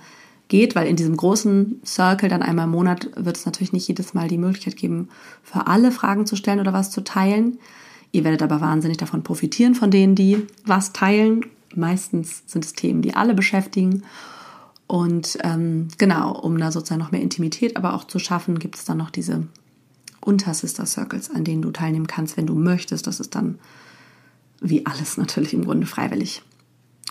geht, 0.47 0.75
weil 0.75 0.87
in 0.87 0.97
diesem 0.97 1.15
großen 1.15 1.81
Circle 1.85 2.29
dann 2.29 2.43
einmal 2.43 2.65
im 2.65 2.71
Monat 2.71 3.09
wird 3.15 3.37
es 3.37 3.45
natürlich 3.45 3.71
nicht 3.71 3.87
jedes 3.87 4.13
Mal 4.13 4.27
die 4.27 4.37
Möglichkeit 4.37 4.75
geben, 4.75 5.07
für 5.43 5.67
alle 5.67 5.91
Fragen 5.91 6.25
zu 6.25 6.35
stellen 6.35 6.59
oder 6.59 6.73
was 6.73 6.91
zu 6.91 7.03
teilen. 7.03 7.57
Ihr 8.11 8.23
werdet 8.23 8.41
aber 8.41 8.61
wahnsinnig 8.61 8.97
davon 8.97 9.23
profitieren, 9.23 9.75
von 9.75 9.91
denen, 9.91 10.15
die 10.15 10.45
was 10.65 10.91
teilen 10.93 11.45
meistens 11.75 12.43
sind 12.47 12.65
es 12.65 12.73
Themen, 12.73 13.01
die 13.01 13.15
alle 13.15 13.33
beschäftigen. 13.33 14.03
Und 14.87 15.37
ähm, 15.41 15.87
genau, 15.97 16.37
um 16.37 16.57
da 16.57 16.71
sozusagen 16.71 16.99
noch 16.99 17.11
mehr 17.11 17.21
Intimität 17.21 17.77
aber 17.77 17.93
auch 17.93 18.03
zu 18.05 18.19
schaffen, 18.19 18.59
gibt 18.59 18.75
es 18.75 18.85
dann 18.85 18.97
noch 18.97 19.09
diese 19.09 19.47
Unter-Sister 20.19 20.85
Circles, 20.85 21.31
an 21.31 21.43
denen 21.43 21.61
du 21.61 21.71
teilnehmen 21.71 22.07
kannst, 22.07 22.37
wenn 22.37 22.45
du 22.45 22.55
möchtest. 22.55 23.07
Das 23.07 23.19
ist 23.19 23.35
dann 23.35 23.59
wie 24.59 24.85
alles 24.85 25.17
natürlich 25.17 25.53
im 25.53 25.65
Grunde 25.65 25.87
freiwillig. 25.87 26.43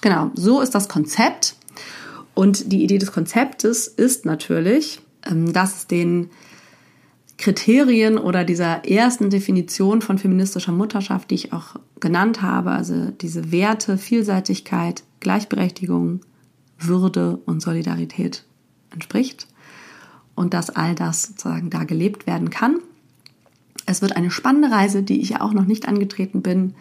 Genau, 0.03 0.31
so 0.35 0.61
ist 0.61 0.75
das 0.75 0.89
Konzept. 0.89 1.57
Und 2.35 2.73
die 2.73 2.85
Idee 2.85 2.99
des 2.99 3.13
Konzeptes 3.13 3.89
ist 3.89 4.25
natürlich, 4.25 5.01
ähm, 5.25 5.53
dass 5.53 5.79
es 5.79 5.87
den 5.87 6.31
Kriterien 7.41 8.19
oder 8.19 8.45
dieser 8.45 8.85
ersten 8.85 9.31
Definition 9.31 10.03
von 10.03 10.19
feministischer 10.19 10.73
Mutterschaft, 10.73 11.31
die 11.31 11.37
ich 11.37 11.53
auch 11.55 11.77
genannt 11.99 12.43
habe, 12.43 12.71
also 12.71 13.11
diese 13.13 13.51
Werte, 13.51 13.97
Vielseitigkeit, 13.97 15.03
Gleichberechtigung, 15.21 16.21
Würde 16.79 17.39
und 17.47 17.63
Solidarität 17.63 18.45
entspricht 18.91 19.47
und 20.35 20.53
dass 20.53 20.69
all 20.69 20.95
das 20.95 21.23
sozusagen 21.23 21.71
da 21.71 21.85
gelebt 21.85 22.27
werden 22.27 22.51
kann. 22.51 22.77
Es 23.87 24.03
wird 24.03 24.17
eine 24.17 24.31
spannende 24.31 24.71
Reise, 24.71 25.03
die 25.03 25.23
ich 25.23 25.31
ja 25.31 25.41
auch 25.41 25.55
noch 25.55 25.65
nicht 25.65 25.89
angetreten 25.89 26.43
bin. 26.43 26.75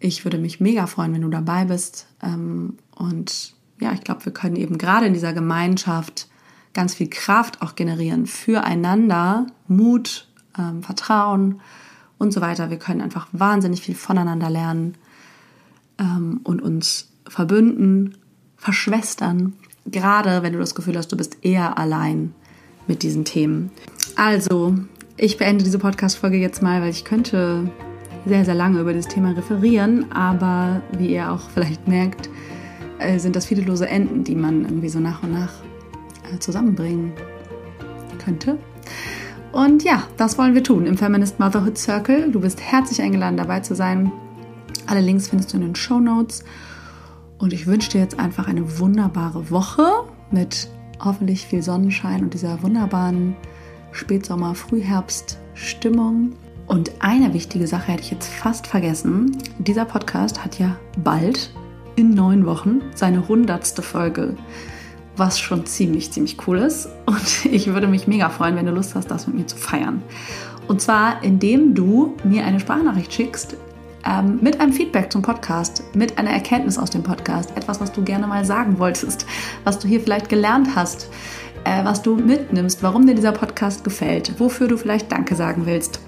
Ich 0.00 0.24
würde 0.24 0.38
mich 0.38 0.60
mega 0.60 0.86
freuen, 0.86 1.12
wenn 1.12 1.20
du 1.20 1.28
dabei 1.28 1.66
bist. 1.66 2.06
Ähm, 2.22 2.78
und 2.96 3.52
ja, 3.80 3.92
ich 3.92 4.00
glaube, 4.00 4.24
wir 4.24 4.32
können 4.32 4.56
eben 4.56 4.78
gerade 4.78 5.04
in 5.04 5.12
dieser 5.12 5.34
Gemeinschaft 5.34 6.28
ganz 6.74 6.94
viel 6.94 7.08
Kraft 7.08 7.62
auch 7.62 7.74
generieren 7.76 8.26
füreinander, 8.26 9.46
Mut, 9.68 10.28
ähm, 10.58 10.82
Vertrauen 10.82 11.60
und 12.18 12.32
so 12.32 12.40
weiter. 12.40 12.70
Wir 12.70 12.78
können 12.78 13.00
einfach 13.00 13.28
wahnsinnig 13.32 13.80
viel 13.80 13.94
voneinander 13.94 14.50
lernen 14.50 14.96
ähm, 15.98 16.40
und 16.44 16.60
uns 16.60 17.08
verbünden, 17.26 18.16
verschwestern, 18.56 19.54
gerade 19.86 20.42
wenn 20.42 20.52
du 20.52 20.58
das 20.58 20.74
Gefühl 20.74 20.96
hast, 20.96 21.08
du 21.12 21.16
bist 21.16 21.38
eher 21.42 21.78
allein 21.78 22.34
mit 22.86 23.02
diesen 23.02 23.24
Themen. 23.24 23.70
Also, 24.16 24.74
ich 25.16 25.36
beende 25.36 25.64
diese 25.64 25.78
Podcast-Folge 25.78 26.36
jetzt 26.36 26.62
mal, 26.62 26.82
weil 26.82 26.90
ich 26.90 27.04
könnte 27.04 27.70
sehr, 28.26 28.44
sehr 28.44 28.54
lange 28.54 28.80
über 28.80 28.92
dieses 28.92 29.08
Thema 29.08 29.32
referieren, 29.32 30.10
aber 30.12 30.82
wie 30.98 31.14
ihr 31.14 31.30
auch 31.30 31.50
vielleicht 31.54 31.86
merkt, 31.88 32.28
äh, 32.98 33.18
sind 33.18 33.36
das 33.36 33.46
viele 33.46 33.62
lose 33.62 33.88
Enden, 33.88 34.24
die 34.24 34.34
man 34.34 34.62
irgendwie 34.64 34.88
so 34.88 35.00
nach 35.00 35.22
und 35.22 35.32
nach 35.32 35.52
zusammenbringen 36.40 37.12
könnte. 38.24 38.58
Und 39.52 39.84
ja, 39.84 40.02
das 40.16 40.36
wollen 40.36 40.54
wir 40.54 40.64
tun 40.64 40.86
im 40.86 40.98
Feminist 40.98 41.38
Motherhood 41.38 41.78
Circle. 41.78 42.32
Du 42.32 42.40
bist 42.40 42.60
herzlich 42.60 43.00
eingeladen, 43.00 43.36
dabei 43.36 43.60
zu 43.60 43.74
sein. 43.74 44.10
Alle 44.86 45.00
Links 45.00 45.28
findest 45.28 45.52
du 45.52 45.58
in 45.58 45.62
den 45.62 45.76
Show 45.76 46.00
Notes. 46.00 46.44
Und 47.38 47.52
ich 47.52 47.66
wünsche 47.66 47.90
dir 47.90 48.00
jetzt 48.00 48.18
einfach 48.18 48.48
eine 48.48 48.78
wunderbare 48.78 49.50
Woche 49.50 49.86
mit 50.30 50.68
hoffentlich 50.98 51.46
viel 51.46 51.62
Sonnenschein 51.62 52.22
und 52.22 52.34
dieser 52.34 52.62
wunderbaren 52.62 53.36
Spätsommer, 53.92 54.54
Frühherbst 54.54 55.38
Stimmung. 55.54 56.32
Und 56.66 56.90
eine 57.00 57.34
wichtige 57.34 57.66
Sache 57.66 57.92
hätte 57.92 58.02
ich 58.02 58.10
jetzt 58.10 58.32
fast 58.32 58.66
vergessen. 58.66 59.36
Dieser 59.58 59.84
Podcast 59.84 60.44
hat 60.44 60.58
ja 60.58 60.76
bald 60.98 61.50
in 61.96 62.10
neun 62.10 62.46
Wochen 62.46 62.80
seine 62.94 63.28
hundertste 63.28 63.82
Folge 63.82 64.36
was 65.16 65.38
schon 65.38 65.66
ziemlich, 65.66 66.10
ziemlich 66.12 66.36
cool 66.46 66.58
ist. 66.58 66.88
Und 67.06 67.44
ich 67.52 67.72
würde 67.72 67.86
mich 67.86 68.06
mega 68.06 68.28
freuen, 68.28 68.56
wenn 68.56 68.66
du 68.66 68.72
Lust 68.72 68.94
hast, 68.94 69.10
das 69.10 69.26
mit 69.26 69.36
mir 69.36 69.46
zu 69.46 69.56
feiern. 69.56 70.02
Und 70.66 70.80
zwar, 70.80 71.22
indem 71.22 71.74
du 71.74 72.16
mir 72.24 72.44
eine 72.44 72.58
Sprachnachricht 72.58 73.12
schickst 73.12 73.56
ähm, 74.06 74.38
mit 74.40 74.60
einem 74.60 74.72
Feedback 74.72 75.12
zum 75.12 75.22
Podcast, 75.22 75.82
mit 75.94 76.18
einer 76.18 76.30
Erkenntnis 76.30 76.78
aus 76.78 76.90
dem 76.90 77.02
Podcast, 77.02 77.56
etwas, 77.56 77.80
was 77.80 77.92
du 77.92 78.02
gerne 78.02 78.26
mal 78.26 78.44
sagen 78.44 78.78
wolltest, 78.78 79.26
was 79.64 79.78
du 79.78 79.88
hier 79.88 80.00
vielleicht 80.00 80.28
gelernt 80.28 80.68
hast, 80.74 81.10
äh, 81.64 81.84
was 81.84 82.02
du 82.02 82.16
mitnimmst, 82.16 82.82
warum 82.82 83.06
dir 83.06 83.14
dieser 83.14 83.32
Podcast 83.32 83.84
gefällt, 83.84 84.38
wofür 84.38 84.68
du 84.68 84.76
vielleicht 84.76 85.12
Danke 85.12 85.34
sagen 85.34 85.66
willst. 85.66 86.00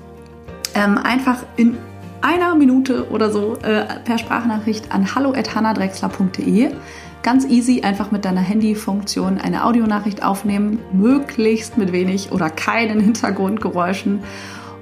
Ähm, 0.75 0.99
einfach 0.99 1.43
in 1.57 1.77
einer 2.23 2.55
Minute 2.55 3.09
oder 3.11 3.31
so 3.31 3.57
äh, 3.63 3.85
per 4.05 4.19
Sprachnachricht 4.19 4.93
an 4.93 5.15
hallo.hannadrexler.de. 5.15 6.71
Ganz 7.27 7.45
easy, 7.45 7.81
einfach 7.83 8.13
mit 8.13 8.25
deiner 8.25 8.41
Handyfunktion 8.41 9.39
eine 9.39 9.65
Audionachricht 9.65 10.23
aufnehmen, 10.23 10.79
möglichst 10.93 11.77
mit 11.77 11.91
wenig 11.91 12.31
oder 12.31 12.49
keinen 12.49 13.01
Hintergrundgeräuschen 13.05 14.21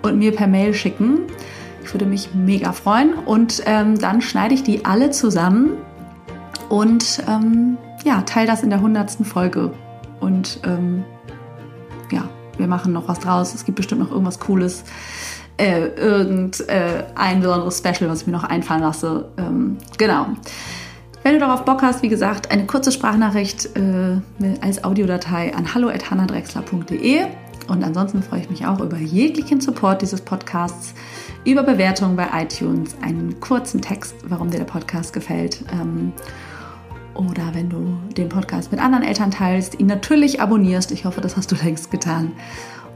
und 0.03 0.19
mir 0.19 0.37
per 0.37 0.47
Mail 0.47 0.75
schicken. 0.75 1.21
Ich 1.83 1.95
würde 1.95 2.05
mich 2.05 2.35
mega 2.35 2.73
freuen 2.73 3.15
und 3.15 3.63
ähm, 3.65 3.99
dann 3.99 4.21
schneide 4.21 4.53
ich 4.53 4.63
die 4.63 4.85
alle 4.85 5.11
zusammen 5.11 5.79
und 6.69 7.23
ähm, 7.27 7.79
ja, 8.05 8.21
teile 8.21 8.47
das 8.47 8.63
in 8.63 8.69
der 8.69 8.83
hundertsten 8.83 9.25
Folge. 9.25 9.71
Und 10.21 10.61
ähm, 10.65 11.03
ja, 12.13 12.29
wir 12.59 12.67
machen 12.67 12.93
noch 12.93 13.09
was 13.09 13.21
draus. 13.21 13.55
Es 13.55 13.65
gibt 13.65 13.77
bestimmt 13.77 14.03
noch 14.03 14.11
irgendwas 14.11 14.39
Cooles 14.39 14.85
äh, 15.57 15.87
irgendein 15.87 16.53
äh, 16.69 17.41
besonderes 17.41 17.79
Special, 17.79 18.11
was 18.11 18.21
ich 18.21 18.27
mir 18.27 18.35
noch 18.35 18.45
einfallen 18.45 18.83
lasse. 18.83 19.31
Ähm, 19.39 19.79
genau. 19.97 20.27
Wenn 21.25 21.33
du 21.33 21.41
darauf 21.41 21.65
Bock 21.65 21.81
hast, 21.81 22.03
wie 22.03 22.11
gesagt, 22.11 22.51
eine 22.51 22.67
kurze 22.67 22.93
Sprachnachricht 22.93 23.71
äh, 23.77 24.21
als 24.61 24.85
Audiodatei 24.85 25.55
an 25.55 25.73
hallo.hannadrexler.de. 25.73 27.25
Und 27.67 27.83
ansonsten 27.83 28.23
freue 28.23 28.41
ich 28.41 28.51
mich 28.51 28.67
auch 28.67 28.79
über 28.81 28.99
jeglichen 28.99 29.63
Support 29.63 30.03
dieses 30.03 30.21
Podcasts, 30.21 30.93
über 31.47 31.63
Bewertungen 31.63 32.15
bei 32.15 32.27
iTunes, 32.35 32.95
einen 33.01 33.41
kurzen 33.41 33.81
Text, 33.81 34.15
warum 34.29 34.51
dir 34.51 34.59
der 34.59 34.67
Podcast 34.67 35.15
gefällt. 35.15 35.65
Ähm, 35.73 36.13
oder 37.15 37.55
wenn 37.55 37.71
du 37.71 37.97
den 38.19 38.29
Podcast 38.29 38.71
mit 38.71 38.83
anderen 38.83 39.03
Eltern 39.03 39.31
teilst, 39.31 39.81
ihn 39.81 39.87
natürlich 39.87 40.43
abonnierst. 40.43 40.93
Ich 40.93 41.07
hoffe, 41.07 41.23
das 41.23 41.39
hast 41.39 41.51
du 41.51 41.57
längst 41.57 41.91
getan 41.91 42.33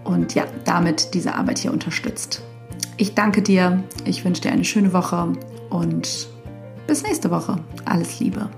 und 0.05 0.35
ja, 0.35 0.45
damit 0.66 1.14
diese 1.14 1.35
Arbeit 1.35 1.61
hier 1.61 1.72
unterstützt. 1.72 2.43
Ich 2.99 3.14
danke 3.14 3.41
dir, 3.41 3.85
ich 4.05 4.22
wünsche 4.26 4.43
dir 4.43 4.53
eine 4.53 4.66
schöne 4.66 4.93
Woche 4.93 5.33
und 5.70 6.29
bis 6.89 7.03
nächste 7.03 7.30
Woche. 7.30 7.59
Alles 7.84 8.18
Liebe. 8.18 8.49